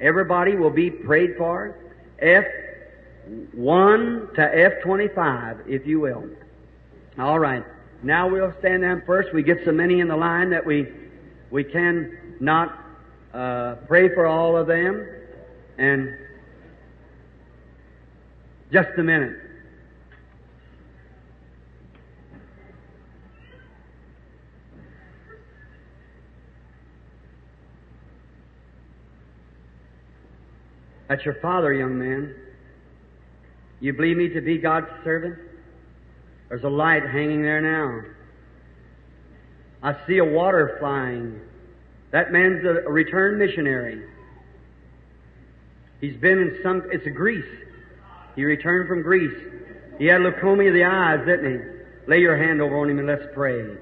[0.00, 1.76] Everybody will be prayed for.
[2.18, 2.44] F
[3.52, 6.28] one to F twenty-five, if you will.
[7.18, 7.64] All right.
[8.02, 9.32] Now we'll stand down first.
[9.32, 10.86] We get so many in the line that we
[11.50, 12.78] we can not
[13.32, 15.06] uh, pray for all of them?
[15.76, 16.16] And
[18.72, 19.36] just a minute.
[31.08, 32.34] That's your father, young man.
[33.80, 35.38] You believe me to be God's servant?
[36.48, 38.08] There's a light hanging there now.
[39.82, 41.40] I see a water flying.
[42.10, 44.02] That man's a returned missionary.
[46.00, 47.44] He's been in some, it's Greece.
[48.36, 49.36] He returned from Greece.
[49.98, 52.10] He had leukemia of the eyes, didn't he?
[52.10, 53.76] Lay your hand over on him and let's pray.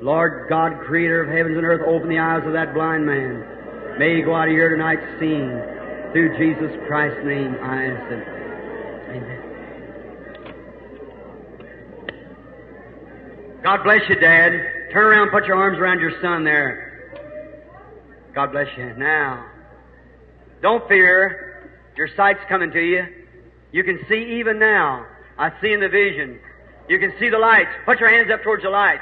[0.00, 3.98] Lord God, creator of heavens and earth, open the eyes of that blind man.
[3.98, 5.77] May he go out of here tonight seeing.
[6.12, 8.28] Through Jesus Christ's name, I ask it.
[9.10, 9.48] Amen.
[13.62, 14.52] God bless you, Dad.
[14.92, 17.12] Turn around, put your arms around your son there.
[18.34, 18.94] God bless you.
[18.94, 19.44] Now,
[20.62, 21.44] don't fear.
[21.96, 23.04] Your sight's coming to you.
[23.72, 25.04] You can see even now.
[25.36, 26.40] I see in the vision.
[26.88, 27.70] You can see the lights.
[27.84, 29.00] Put your hands up towards the light.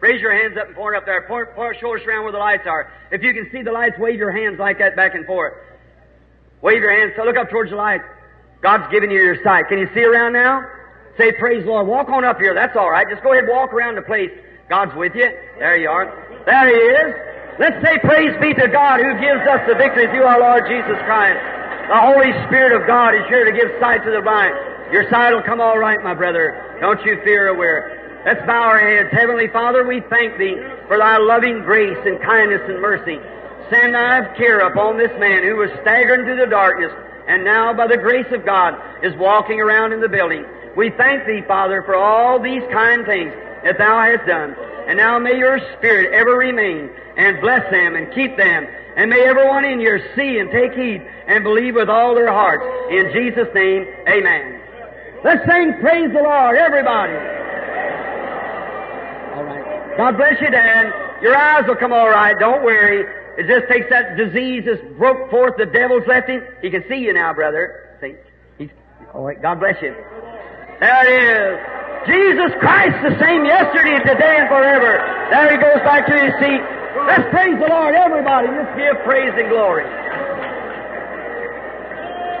[0.00, 1.22] Raise your hands up and point up there.
[1.22, 2.90] Point, point your shoulders around where the lights are.
[3.10, 5.52] If you can see the lights, wave your hands like that back and forth.
[6.66, 7.14] Wave your hands.
[7.14, 8.02] So look up towards the light.
[8.60, 9.70] God's given you your sight.
[9.70, 10.66] Can you see around now?
[11.16, 11.86] Say, praise the Lord.
[11.86, 12.58] Walk on up here.
[12.58, 13.06] That's all right.
[13.08, 14.34] Just go ahead and walk around the place.
[14.68, 15.30] God's with you.
[15.62, 16.10] There you are.
[16.42, 17.08] There He is.
[17.62, 20.98] Let's say praise be to God who gives us the victory through our Lord Jesus
[21.06, 21.38] Christ.
[21.86, 24.58] The Holy Spirit of God is here to give sight to the blind.
[24.90, 26.50] Your sight will come all right, my brother.
[26.82, 28.22] Don't you fear or wear.
[28.26, 29.14] Let's bow our heads.
[29.14, 30.58] Heavenly Father, we thank Thee
[30.90, 33.22] for Thy loving grace and kindness and mercy.
[33.70, 36.92] Send Thy care upon this man who was staggering through the darkness
[37.26, 40.44] and now by the grace of God is walking around in the building.
[40.76, 43.32] We thank Thee, Father, for all these kind things
[43.64, 44.54] that Thou hast done.
[44.86, 48.68] And now may Your Spirit ever remain and bless them and keep them.
[48.96, 52.64] And may everyone in here see and take heed and believe with all their hearts.
[52.90, 54.60] In Jesus' name, Amen.
[55.24, 57.14] Let's sing Praise the Lord, everybody.
[59.34, 59.96] All right.
[59.96, 60.92] God bless you, Dan.
[61.22, 62.38] Your eyes will come all right.
[62.38, 63.04] Don't worry.
[63.36, 66.40] It just takes that disease that's broke forth, the devil's left him.
[66.62, 67.98] He can see you now, brother.
[68.00, 68.14] See?
[68.58, 68.70] He's,
[69.12, 69.40] oh, all right.
[69.40, 69.92] God bless you.
[70.80, 71.76] There it is.
[72.08, 75.00] Jesus Christ the same yesterday, today, and forever.
[75.30, 76.62] There he goes back to his seat.
[77.04, 78.48] Let's praise the Lord, everybody.
[78.48, 79.84] Let's give praise and glory.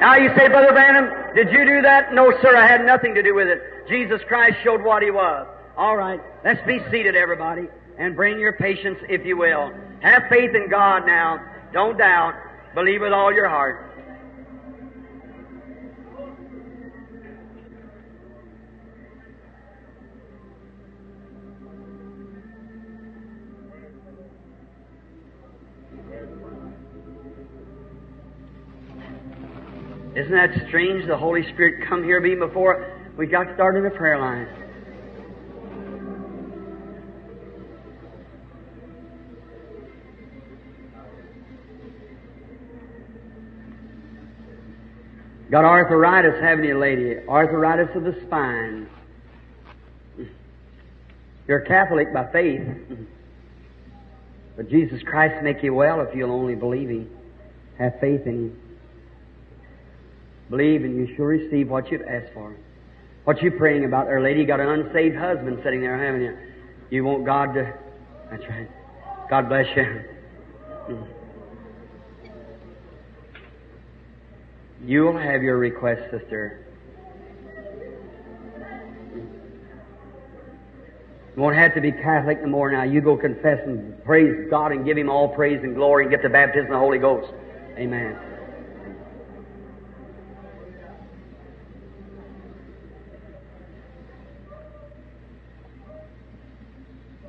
[0.00, 2.12] Now you say, Brother Branham, did you do that?
[2.12, 3.88] No, sir, I had nothing to do with it.
[3.88, 5.46] Jesus Christ showed what he was.
[5.76, 7.68] All right, let's be seated, everybody,
[7.98, 9.70] and bring your patience, if you will.
[10.00, 11.38] Have faith in God now.
[11.72, 12.34] Don't doubt.
[12.74, 13.82] Believe with all your heart.
[30.14, 31.06] Isn't that strange?
[31.06, 34.65] The Holy Spirit come here be before we got started in the prayer line.
[45.56, 47.16] Got arthritis, haven't you, lady?
[47.26, 48.86] Arthritis of the spine.
[51.48, 52.60] You're Catholic by faith.
[54.54, 57.10] But Jesus Christ make you well if you'll only believe Him.
[57.78, 58.60] Have faith in Him.
[60.50, 62.54] Believe and you shall receive what you've asked for.
[63.24, 64.40] What you praying about there, lady?
[64.40, 66.36] You got an unsaved husband sitting there, haven't you?
[66.90, 67.72] You want God to.
[68.30, 68.68] That's right.
[69.30, 71.06] God bless you.
[74.84, 76.66] You'll have your request, sister.
[81.36, 82.82] You won't have to be Catholic no more now.
[82.84, 86.22] You go confess and praise God and give Him all praise and glory and get
[86.22, 87.30] the baptism of the Holy Ghost.
[87.76, 88.16] Amen.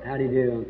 [0.06, 0.66] How do you do?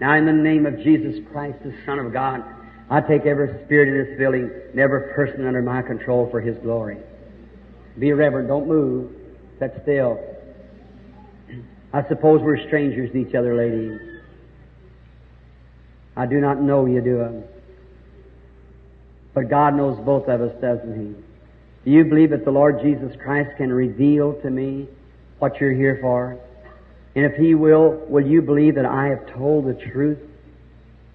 [0.00, 2.44] Now, in the name of Jesus Christ, the Son of God,
[2.88, 6.56] I take every spirit in this building and every person under my control for His
[6.58, 6.98] glory.
[7.98, 8.48] Be reverent.
[8.48, 9.12] Don't move.
[9.58, 10.20] Sit still.
[11.92, 13.98] I suppose we're strangers to each other, ladies.
[16.16, 17.42] I do not know you, do I?
[19.34, 21.22] But God knows both of us, doesn't He?
[21.84, 24.88] Do you believe that the Lord Jesus Christ can reveal to me
[25.38, 26.38] what you're here for?
[27.14, 30.18] And if He will, will you believe that I have told the truth?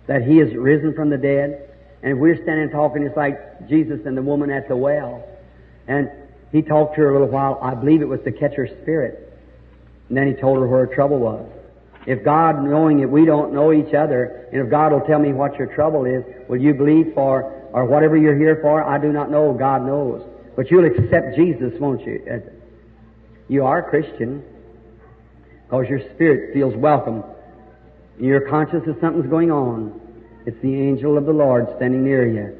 [0.08, 1.70] That He is risen from the dead?
[2.04, 5.24] And if we're standing talking, it's like Jesus and the woman at the well.
[5.88, 6.10] And
[6.52, 7.60] He talked to her a little while.
[7.62, 9.40] I believe it was to catch her spirit.
[10.10, 11.48] And then He told her where her trouble was.
[12.08, 15.34] If God, knowing that we don't know each other, and if God will tell me
[15.34, 18.84] what your trouble is, will you believe for, or whatever you're here for?
[18.84, 19.54] I do not know.
[19.54, 20.28] God knows.
[20.56, 22.42] But you'll accept Jesus, won't you?
[23.48, 24.44] You are a Christian
[25.64, 27.24] because your spirit feels welcome.
[28.22, 30.00] You're conscious that something's going on.
[30.46, 32.56] It's the angel of the Lord standing near you.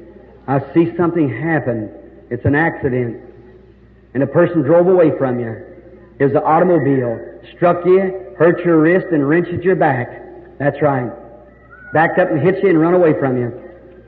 [0.48, 1.88] I see something happen.
[2.30, 3.22] It's an accident.
[4.12, 5.52] And a person drove away from you.
[6.18, 7.16] It was an automobile.
[7.54, 10.58] Struck you, hurt your wrist, and wrenched your back.
[10.58, 11.12] That's right.
[11.92, 13.52] Backed up and hit you and run away from you.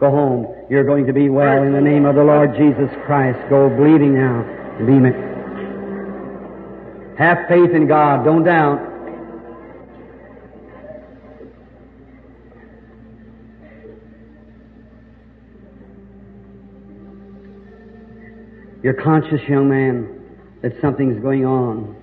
[0.01, 0.53] Go home.
[0.69, 3.39] You're going to be well in the name of the Lord Jesus Christ.
[3.49, 4.43] Go bleeding now.
[4.79, 5.11] and Be me.
[7.17, 8.25] Have faith in God.
[8.25, 8.94] Don't doubt.
[18.85, 20.21] You're conscious, young man,
[20.61, 21.97] that something's going on.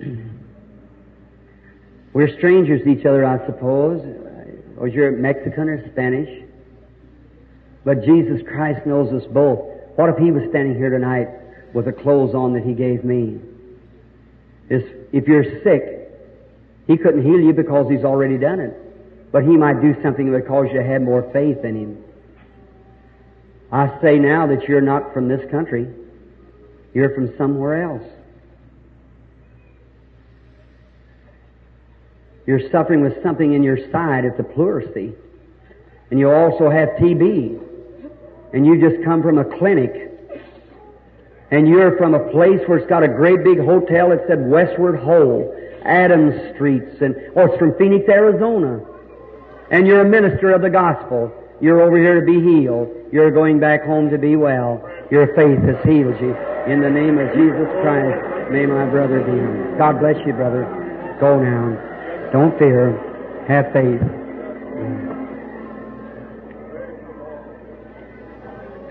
[2.12, 4.00] We're strangers to each other, I suppose.
[4.78, 6.42] Or you're Mexican or Spanish.
[7.84, 9.60] But Jesus Christ knows us both.
[9.94, 11.28] What if He was standing here tonight
[11.72, 13.38] with the clothes on that He gave me?
[14.68, 16.10] If you're sick,
[16.88, 18.76] He couldn't heal you because He's already done it.
[19.30, 22.04] But He might do something that would because you to have more faith in Him.
[23.72, 25.88] I say now that you're not from this country.
[26.92, 28.02] You're from somewhere else.
[32.46, 34.24] You're suffering with something in your side.
[34.24, 35.14] It's a pleurisy.
[36.10, 37.60] And you also have TB.
[38.52, 40.10] And you just come from a clinic.
[41.52, 44.98] And you're from a place where it's got a great big hotel that said Westward
[45.00, 45.54] Ho,
[45.84, 48.84] Adams Streets, and, oh, it's from Phoenix, Arizona.
[49.70, 51.32] And you're a minister of the gospel.
[51.60, 52.88] You're over here to be healed.
[53.12, 54.82] You're going back home to be well.
[55.10, 56.34] Your faith has healed you.
[56.66, 59.78] In the name of Jesus Christ, may my brother be healed.
[59.78, 60.64] God bless you, brother.
[61.20, 62.30] Go now.
[62.32, 62.96] Don't fear.
[63.48, 64.00] Have faith.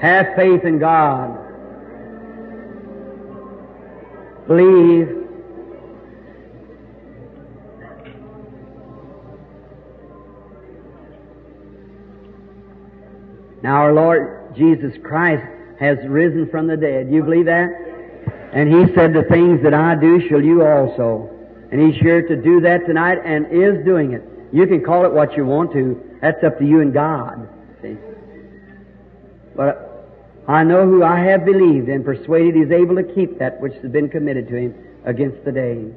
[0.02, 1.38] Have faith in God.
[4.48, 5.19] Believe.
[13.62, 15.44] Now our Lord Jesus Christ
[15.80, 17.10] has risen from the dead.
[17.12, 17.70] You believe that?
[18.54, 21.30] And He said, the things that I do shall you also.
[21.72, 24.24] And He's here to do that tonight and is doing it.
[24.52, 26.18] You can call it what you want to.
[26.22, 27.48] That's up to you and God.
[27.82, 27.98] See?
[29.56, 30.08] But
[30.48, 33.92] I know who I have believed and persuaded He's able to keep that which has
[33.92, 35.92] been committed to Him against the day.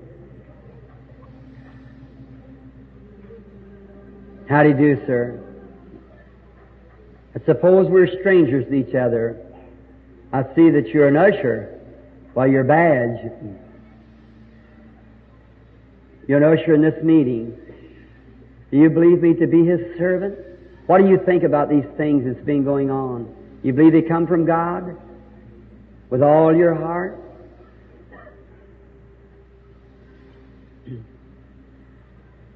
[4.48, 5.51] How do you do, sir?
[7.46, 9.44] Suppose we're strangers to each other.
[10.32, 11.80] I see that you're an usher
[12.34, 13.30] by your badge.
[16.28, 17.58] You're an usher in this meeting.
[18.70, 20.38] Do you believe me to be his servant?
[20.86, 23.34] What do you think about these things that's been going on?
[23.62, 24.96] You believe they come from God?
[26.10, 27.18] With all your heart?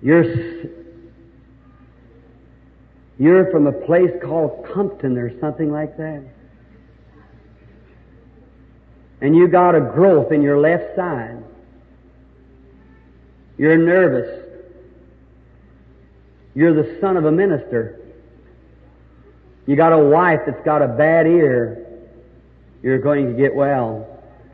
[0.02, 0.24] You're
[3.18, 6.22] you're from a place called Compton or something like that.
[9.20, 11.42] And you got a growth in your left side.
[13.56, 14.44] You're nervous.
[16.54, 18.00] You're the son of a minister.
[19.66, 21.86] You got a wife that's got a bad ear.
[22.82, 24.06] You're going to get well.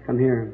[0.07, 0.53] Come here.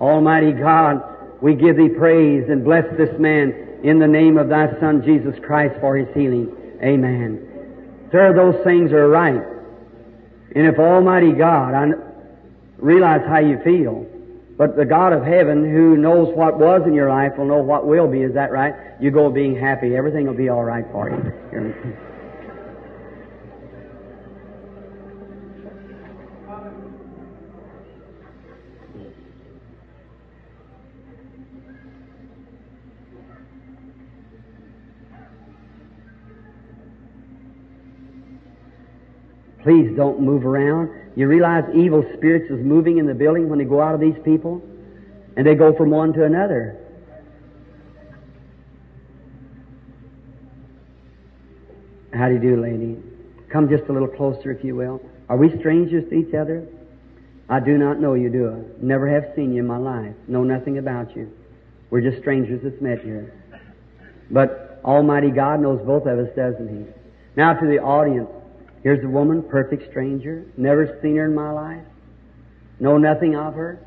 [0.00, 1.02] Almighty God,
[1.42, 5.34] we give thee praise and bless this man in the name of thy son Jesus
[5.44, 6.56] Christ for his healing.
[6.84, 8.08] Amen.
[8.12, 9.42] Sir, those things are right.
[10.54, 11.86] And if Almighty God, I
[12.78, 14.06] realize how you feel,
[14.56, 17.86] but the God of heaven who knows what was in your life will know what
[17.86, 18.22] will be.
[18.22, 18.74] Is that right?
[19.00, 19.96] You go being happy.
[19.96, 22.04] Everything will be all right for you.
[39.64, 40.90] Please don't move around.
[41.16, 44.16] You realize evil spirits is moving in the building when they go out of these
[44.22, 44.62] people?
[45.36, 46.78] And they go from one to another.
[52.12, 52.98] How do you do, lady?
[53.48, 55.00] Come just a little closer, if you will.
[55.30, 56.68] Are we strangers to each other?
[57.48, 58.84] I do not know you, do I?
[58.84, 60.14] Never have seen you in my life.
[60.28, 61.32] Know nothing about you.
[61.88, 63.32] We're just strangers that's met here.
[64.30, 66.84] But Almighty God knows both of us, doesn't He?
[67.34, 68.28] Now to the audience.
[68.84, 71.82] Here's a woman, perfect stranger, never seen her in my life,
[72.78, 73.80] know nothing of her.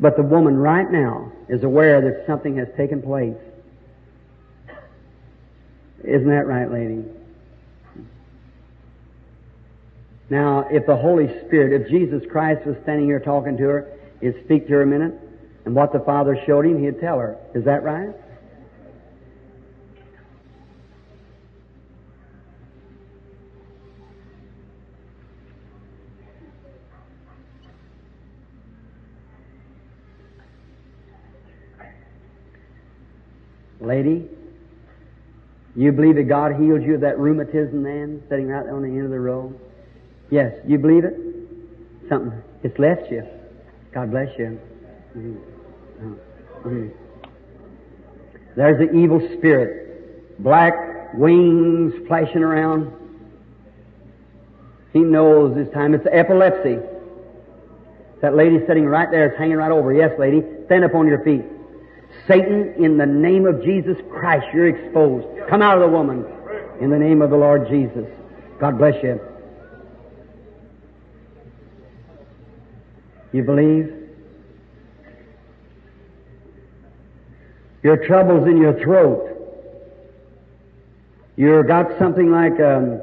[0.00, 3.36] But the woman right now is aware that something has taken place.
[6.02, 7.04] Isn't that right, lady?
[10.30, 14.42] Now, if the Holy Spirit, if Jesus Christ was standing here talking to her, he'd
[14.44, 15.12] speak to her a minute,
[15.66, 17.36] and what the Father showed him, he'd tell her.
[17.54, 18.14] Is that right?
[33.84, 34.28] Lady,
[35.76, 39.04] you believe that God healed you of that rheumatism man sitting right on the end
[39.04, 39.52] of the row?
[40.30, 41.14] Yes, you believe it?
[42.08, 43.26] Something, it's left you.
[43.92, 44.60] God bless you.
[45.16, 46.12] Mm-hmm.
[46.66, 46.88] Mm-hmm.
[48.56, 50.42] There's the evil spirit.
[50.42, 50.74] Black
[51.14, 52.92] wings flashing around.
[54.92, 55.94] He knows this time.
[55.94, 56.78] It's epilepsy.
[58.22, 59.92] That lady sitting right there is hanging right over.
[59.92, 60.42] Yes, lady.
[60.66, 61.44] Stand up on your feet.
[62.26, 65.26] Satan, in the name of Jesus Christ, you're exposed.
[65.48, 66.24] Come out of the woman.
[66.80, 68.06] In the name of the Lord Jesus.
[68.58, 69.20] God bless you.
[73.32, 73.92] You believe?
[77.82, 79.30] Your troubles in your throat.
[81.36, 83.00] You've got something like um,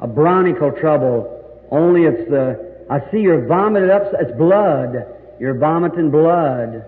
[0.00, 5.06] a bronchial trouble, only it's the, I see you're vomited up, it's blood.
[5.40, 6.84] You're vomiting blood.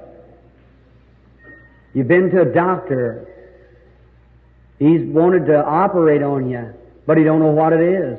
[1.93, 3.27] You've been to a doctor.
[4.79, 6.73] He's wanted to operate on you,
[7.07, 8.19] but he don't know what it is.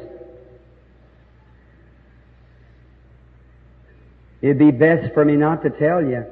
[4.41, 6.25] It'd be best for me not to tell you.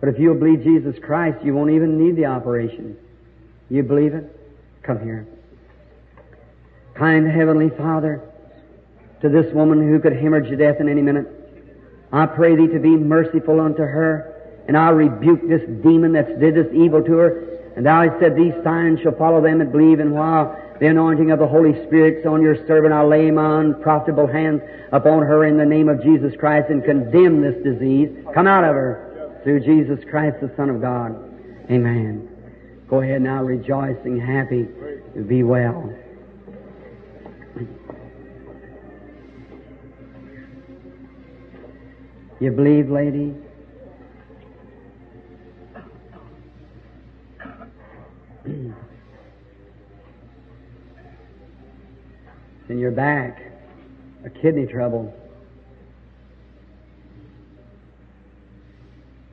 [0.00, 2.96] But if you'll believe Jesus Christ, you won't even need the operation.
[3.70, 4.24] You believe it?
[4.82, 5.26] Come here.
[6.94, 8.20] Kind Heavenly Father,
[9.20, 11.28] to this woman who could hemorrhage to death in any minute,
[12.12, 16.54] I pray Thee to be merciful unto her, and I rebuke this demon that's did
[16.54, 17.48] this evil to her.
[17.76, 21.30] And Thou hast said, These signs shall follow them that believe, and while the anointing
[21.30, 22.92] of the Holy Spirit's on your servant.
[22.92, 27.40] I lay my unprofitable hands upon her in the name of Jesus Christ and condemn
[27.40, 28.10] this disease.
[28.34, 31.12] Come out of her through Jesus Christ, the Son of God.
[31.70, 32.28] Amen.
[32.88, 34.66] Go ahead now, rejoicing, happy,
[35.28, 35.94] be well.
[42.40, 43.36] You believe, lady?
[52.72, 53.40] In your back,
[54.24, 55.14] a kidney trouble.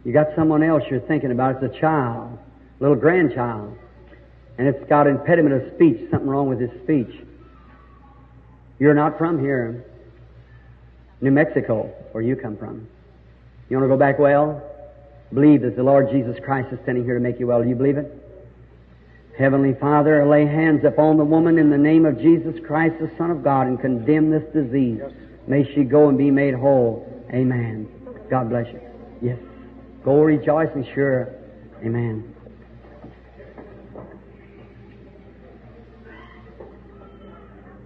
[0.04, 1.64] You got someone else you're thinking about.
[1.64, 2.38] It's a child,
[2.82, 3.78] little grandchild,
[4.58, 7.26] and it's got impediment of speech, something wrong with his speech.
[8.78, 9.86] You're not from here,
[11.22, 12.88] New Mexico, where you come from.
[13.70, 14.62] You want to go back well?
[15.34, 17.64] Believe that the Lord Jesus Christ is standing here to make you well.
[17.64, 18.19] Do you believe it?
[19.40, 23.32] Heavenly Father, lay hands upon the woman in the name of Jesus Christ, the Son
[23.32, 25.00] of God, and condemn this disease.
[25.48, 27.08] May she go and be made whole.
[27.34, 27.90] Amen.
[28.30, 28.82] God bless you.
[29.22, 29.40] Yes.
[30.04, 31.34] Go rejoicing, sure.
[31.82, 32.36] Amen.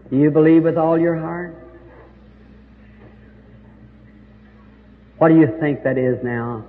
[0.09, 1.55] Do you believe with all your heart?
[5.19, 6.65] What do you think that is now?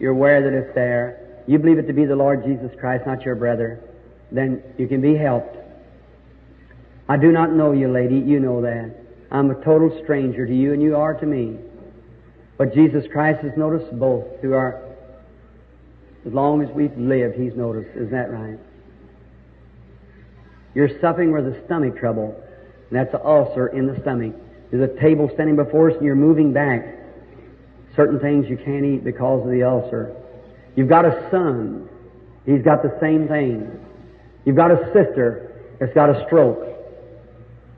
[0.00, 1.44] You're aware that it's there.
[1.46, 3.93] You believe it to be the Lord Jesus Christ, not your brother
[4.34, 5.56] then you can be helped.
[7.08, 8.16] I do not know you, lady.
[8.16, 8.92] You know that.
[9.30, 11.58] I'm a total stranger to you, and you are to me.
[12.58, 14.82] But Jesus Christ has noticed both through our,
[16.26, 17.96] as long as we've lived, He's noticed.
[17.96, 18.58] Is that right?
[20.74, 22.34] You're suffering with a stomach trouble,
[22.90, 24.34] and that's an ulcer in the stomach.
[24.72, 26.84] There's a table standing before us, and you're moving back.
[27.94, 30.16] Certain things you can't eat because of the ulcer.
[30.74, 31.88] You've got a son.
[32.44, 33.83] He's got the same thing.
[34.44, 36.62] You've got a sister that's got a stroke.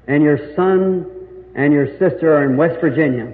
[0.07, 1.07] And your son
[1.55, 3.33] and your sister are in West Virginia.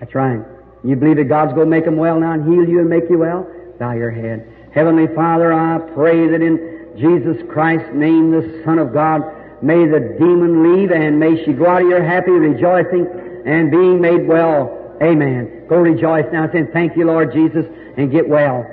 [0.00, 0.40] That's right.
[0.84, 3.10] You believe that God's going to make them well now and heal you and make
[3.10, 3.46] you well?
[3.78, 4.52] Bow your head.
[4.72, 9.22] Heavenly Father, I pray that in Jesus Christ's name, the Son of God,
[9.62, 13.06] may the demon leave and may she go out of here happy, rejoicing,
[13.46, 14.96] and being made well.
[15.02, 15.66] Amen.
[15.68, 17.66] Go rejoice now, saying, Thank you, Lord Jesus,
[17.96, 18.64] and get well.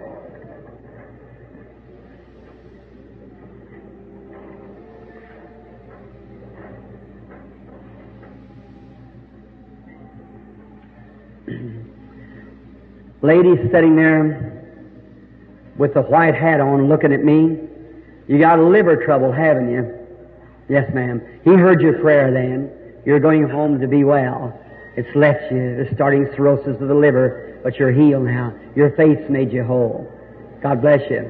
[13.23, 14.51] Lady sitting there
[15.77, 17.57] with the white hat on looking at me.
[18.27, 19.97] You got liver trouble, haven't you?
[20.67, 21.21] Yes, ma'am.
[21.45, 22.69] He heard your prayer then.
[23.05, 24.59] You're going home to be well.
[24.97, 27.59] It's left you, the starting cirrhosis of the liver.
[27.63, 28.53] but you're healed now.
[28.75, 30.05] Your faith's made you whole.
[30.61, 31.21] God bless you.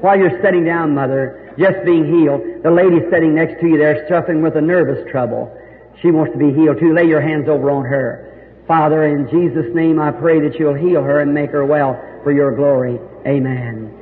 [0.00, 4.06] While you're sitting down, Mother, just being healed, the lady sitting next to you there
[4.08, 5.54] suffering with a nervous trouble.
[6.00, 6.94] She wants to be healed too.
[6.94, 8.31] Lay your hands over on her.
[8.72, 11.92] Father, in Jesus' name I pray that you'll heal her and make her well
[12.24, 12.98] for your glory.
[13.26, 13.92] Amen.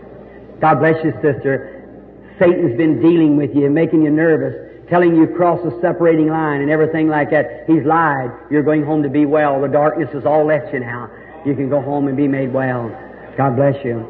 [0.60, 2.36] God bless you, sister.
[2.38, 6.70] Satan's been dealing with you, making you nervous, telling you cross the separating line and
[6.70, 7.64] everything like that.
[7.66, 8.30] He's lied.
[8.48, 9.60] You're going home to be well.
[9.60, 11.10] The darkness has all left you now.
[11.44, 12.97] You can go home and be made well.
[13.36, 14.06] God bless you.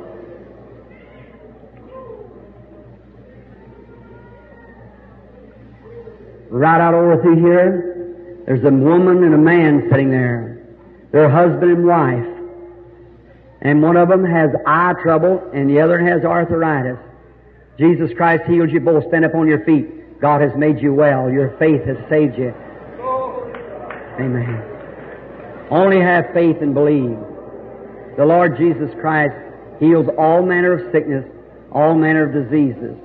[6.50, 10.49] Right out over through here, there's a woman and a man sitting there.
[11.12, 12.26] They're husband and wife.
[13.62, 16.98] And one of them has eye trouble and the other has arthritis.
[17.78, 19.06] Jesus Christ healed you both.
[19.08, 20.20] Stand up on your feet.
[20.20, 21.30] God has made you well.
[21.30, 22.54] Your faith has saved you.
[24.18, 24.62] Amen.
[25.70, 27.18] Only have faith and believe.
[28.16, 29.34] The Lord Jesus Christ
[29.78, 31.24] heals all manner of sickness,
[31.72, 32.96] all manner of diseases.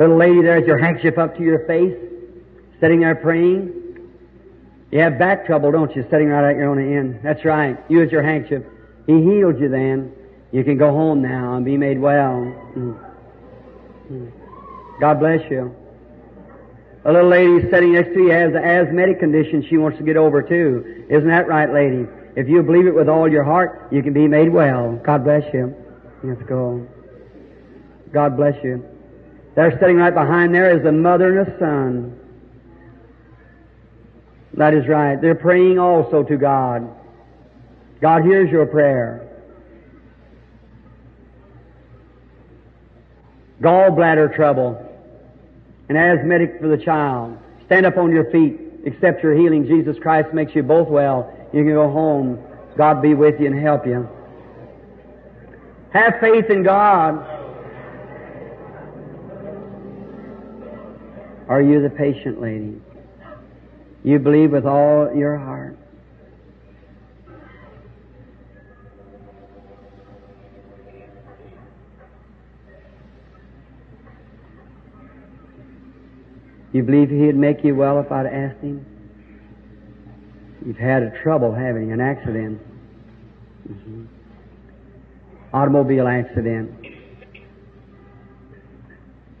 [0.00, 1.94] Little lady there, has your handkerchief up to your face,
[2.80, 3.70] sitting there praying.
[4.90, 7.20] You have back trouble, don't you, sitting right at your own end?
[7.22, 7.78] That's right.
[7.90, 8.62] Use your handkerchief.
[9.06, 10.12] He healed you then.
[10.52, 12.32] You can go home now and be made well.
[12.74, 12.98] Mm.
[14.10, 14.32] Mm.
[15.00, 15.76] God bless you.
[17.04, 20.16] A little lady sitting next to you has an asthmatic condition she wants to get
[20.16, 21.04] over too.
[21.10, 22.06] Isn't that right, lady?
[22.36, 24.98] If you believe it with all your heart, you can be made well.
[25.04, 25.74] God bless you.
[26.22, 26.88] Let's go.
[28.12, 28.82] God bless you.
[29.54, 32.18] They're sitting right behind there is a mother and a son.
[34.54, 35.20] That is right.
[35.20, 36.88] They're praying also to God.
[38.00, 39.26] God hears your prayer.
[43.60, 44.86] Gallbladder trouble.
[45.88, 47.36] An asthmatic for the child.
[47.66, 48.58] Stand up on your feet.
[48.86, 49.66] Accept your healing.
[49.66, 51.32] Jesus Christ makes you both well.
[51.52, 52.42] You can go home.
[52.76, 54.08] God be with you and help you.
[55.92, 57.26] Have faith in God.
[61.50, 62.80] Are you the patient lady?
[64.04, 65.76] You believe with all your heart.
[76.72, 78.86] You believe He'd make you well if I'd asked Him?
[80.64, 82.62] You've had a trouble having an accident.
[83.68, 84.04] Mm-hmm.
[85.52, 86.70] Automobile accident.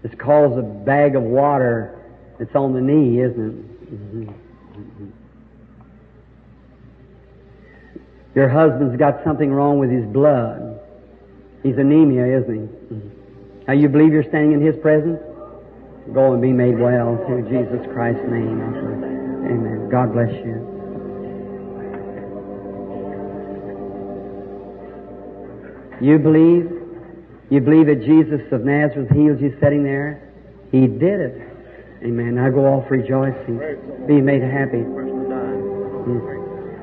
[0.02, 1.98] It's caused a bag of water
[2.40, 4.34] it's on the knee, isn't it?
[8.34, 10.80] Your husband's got something wrong with his blood.
[11.62, 13.66] He's anemia, isn't he?
[13.66, 15.20] Now you believe you're standing in his presence?
[16.14, 18.60] Go and be made well through Jesus Christ's name.
[19.44, 19.88] Amen.
[19.90, 20.66] God bless you.
[26.00, 26.72] You believe?
[27.50, 30.32] You believe that Jesus of Nazareth healed you sitting there?
[30.72, 31.49] He did it.
[32.02, 32.38] Amen.
[32.38, 33.58] I go off rejoicing,
[34.06, 34.84] be made happy.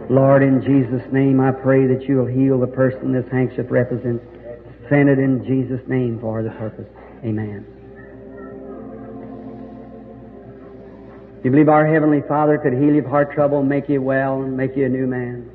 [0.09, 4.23] Lord, in Jesus' name, I pray that you'll heal the person this handkerchief represents.
[4.89, 6.87] Send it in Jesus' name for the purpose.
[7.25, 7.65] Amen.
[11.43, 14.75] You believe our Heavenly Father could heal your heart trouble make you well and make
[14.77, 15.49] you a new man?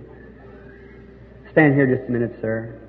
[1.53, 2.82] Stand here just a minute, sir.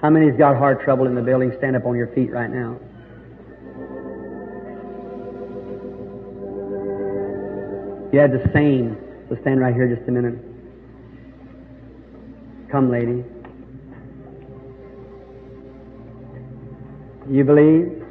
[0.00, 1.52] How many's got heart trouble in the building?
[1.58, 2.78] Stand up on your feet right now.
[8.12, 8.96] You had the same.
[9.28, 10.34] So stand right here just a minute.
[12.70, 13.24] Come, lady.
[17.30, 18.02] You believe?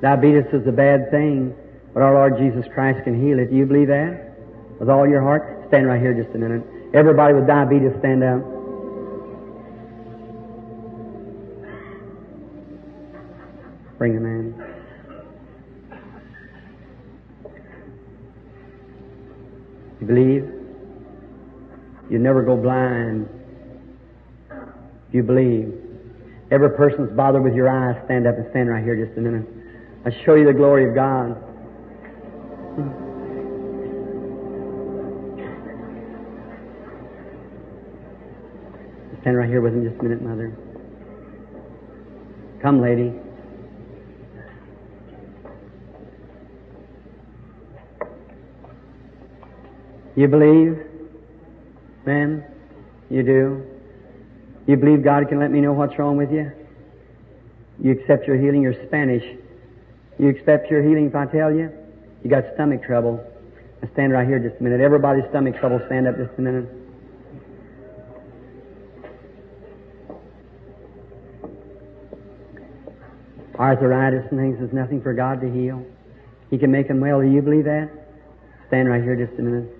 [0.00, 1.54] Diabetes is a bad thing,
[1.92, 3.50] but our Lord Jesus Christ can heal it.
[3.50, 4.36] Do you believe that?
[4.78, 5.64] With all your heart?
[5.68, 6.62] Stand right here just a minute.
[6.94, 8.40] Everybody with diabetes stand up.
[13.98, 14.68] Bring them in.
[20.00, 20.52] You believe?
[22.08, 23.28] You never go blind.
[25.12, 25.74] You believe.
[26.50, 29.46] Every person's bothered with your eyes, stand up and stand right here just a minute.
[30.06, 31.36] I'll show you the glory of God.
[39.28, 40.56] Stand right here with him just a minute, Mother.
[42.62, 43.12] Come, lady.
[50.16, 50.78] You believe?
[52.06, 52.42] Ma'am,
[53.10, 53.66] you do?
[54.66, 56.50] You believe God can let me know what's wrong with you?
[57.82, 58.62] You accept your healing.
[58.62, 59.24] You're Spanish.
[60.18, 61.70] You accept your healing if I tell you?
[62.24, 63.22] You got stomach trouble.
[63.92, 64.80] Stand right here just a minute.
[64.80, 66.87] Everybody's stomach trouble, stand up just a minute.
[73.58, 75.84] Arthritis and things is nothing for God to heal.
[76.50, 77.20] He can make them well.
[77.20, 77.90] Do you believe that?
[78.68, 79.74] Stand right here just a minute.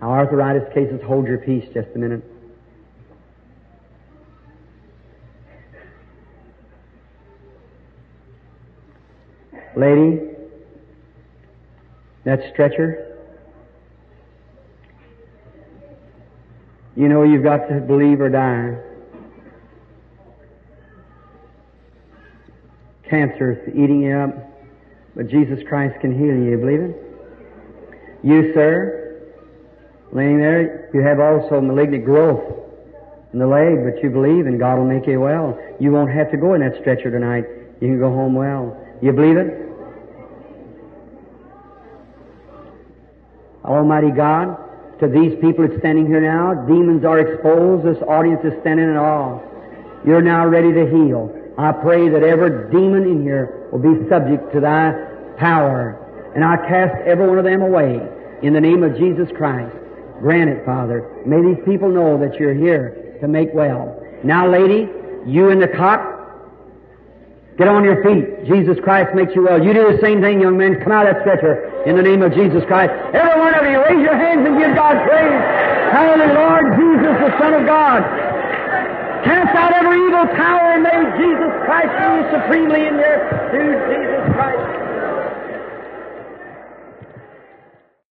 [0.00, 2.22] Now, arthritis cases, hold your peace just a minute.
[9.76, 10.20] Lady,
[12.24, 13.16] that stretcher,
[16.96, 18.87] you know you've got to believe or die.
[23.08, 24.34] Cancer is eating you up,
[25.16, 26.50] but Jesus Christ can heal you.
[26.50, 27.08] You believe it?
[28.22, 29.22] You, sir,
[30.12, 32.42] laying there, you have also malignant growth
[33.32, 35.58] in the leg, but you believe and God will make you well.
[35.80, 37.44] You won't have to go in that stretcher tonight.
[37.80, 38.76] You can go home well.
[39.00, 39.68] You believe it?
[43.64, 44.56] Almighty God,
[45.00, 47.84] to these people that's standing here now, demons are exposed.
[47.86, 49.40] This audience is standing in awe.
[50.06, 51.34] You're now ready to heal.
[51.58, 54.92] I pray that every demon in here will be subject to thy
[55.36, 56.32] power.
[56.34, 58.00] And I cast every one of them away
[58.42, 59.74] in the name of Jesus Christ.
[60.20, 61.22] Grant it, Father.
[61.26, 64.00] May these people know that you're here to make well.
[64.22, 64.88] Now, lady,
[65.26, 66.18] you in the cot,
[67.58, 68.46] Get on your feet.
[68.46, 69.58] Jesus Christ makes you well.
[69.58, 70.78] You do the same thing, young men.
[70.78, 72.94] Come out of that stretcher in the name of Jesus Christ.
[73.10, 75.42] Every one of you, raise your hands and give God praise.
[75.90, 78.06] Hallelujah, Lord Jesus, the Son of God.
[79.26, 83.16] Cast out evil power may Jesus Christ rule supremely in your
[83.50, 84.17] through Jesus.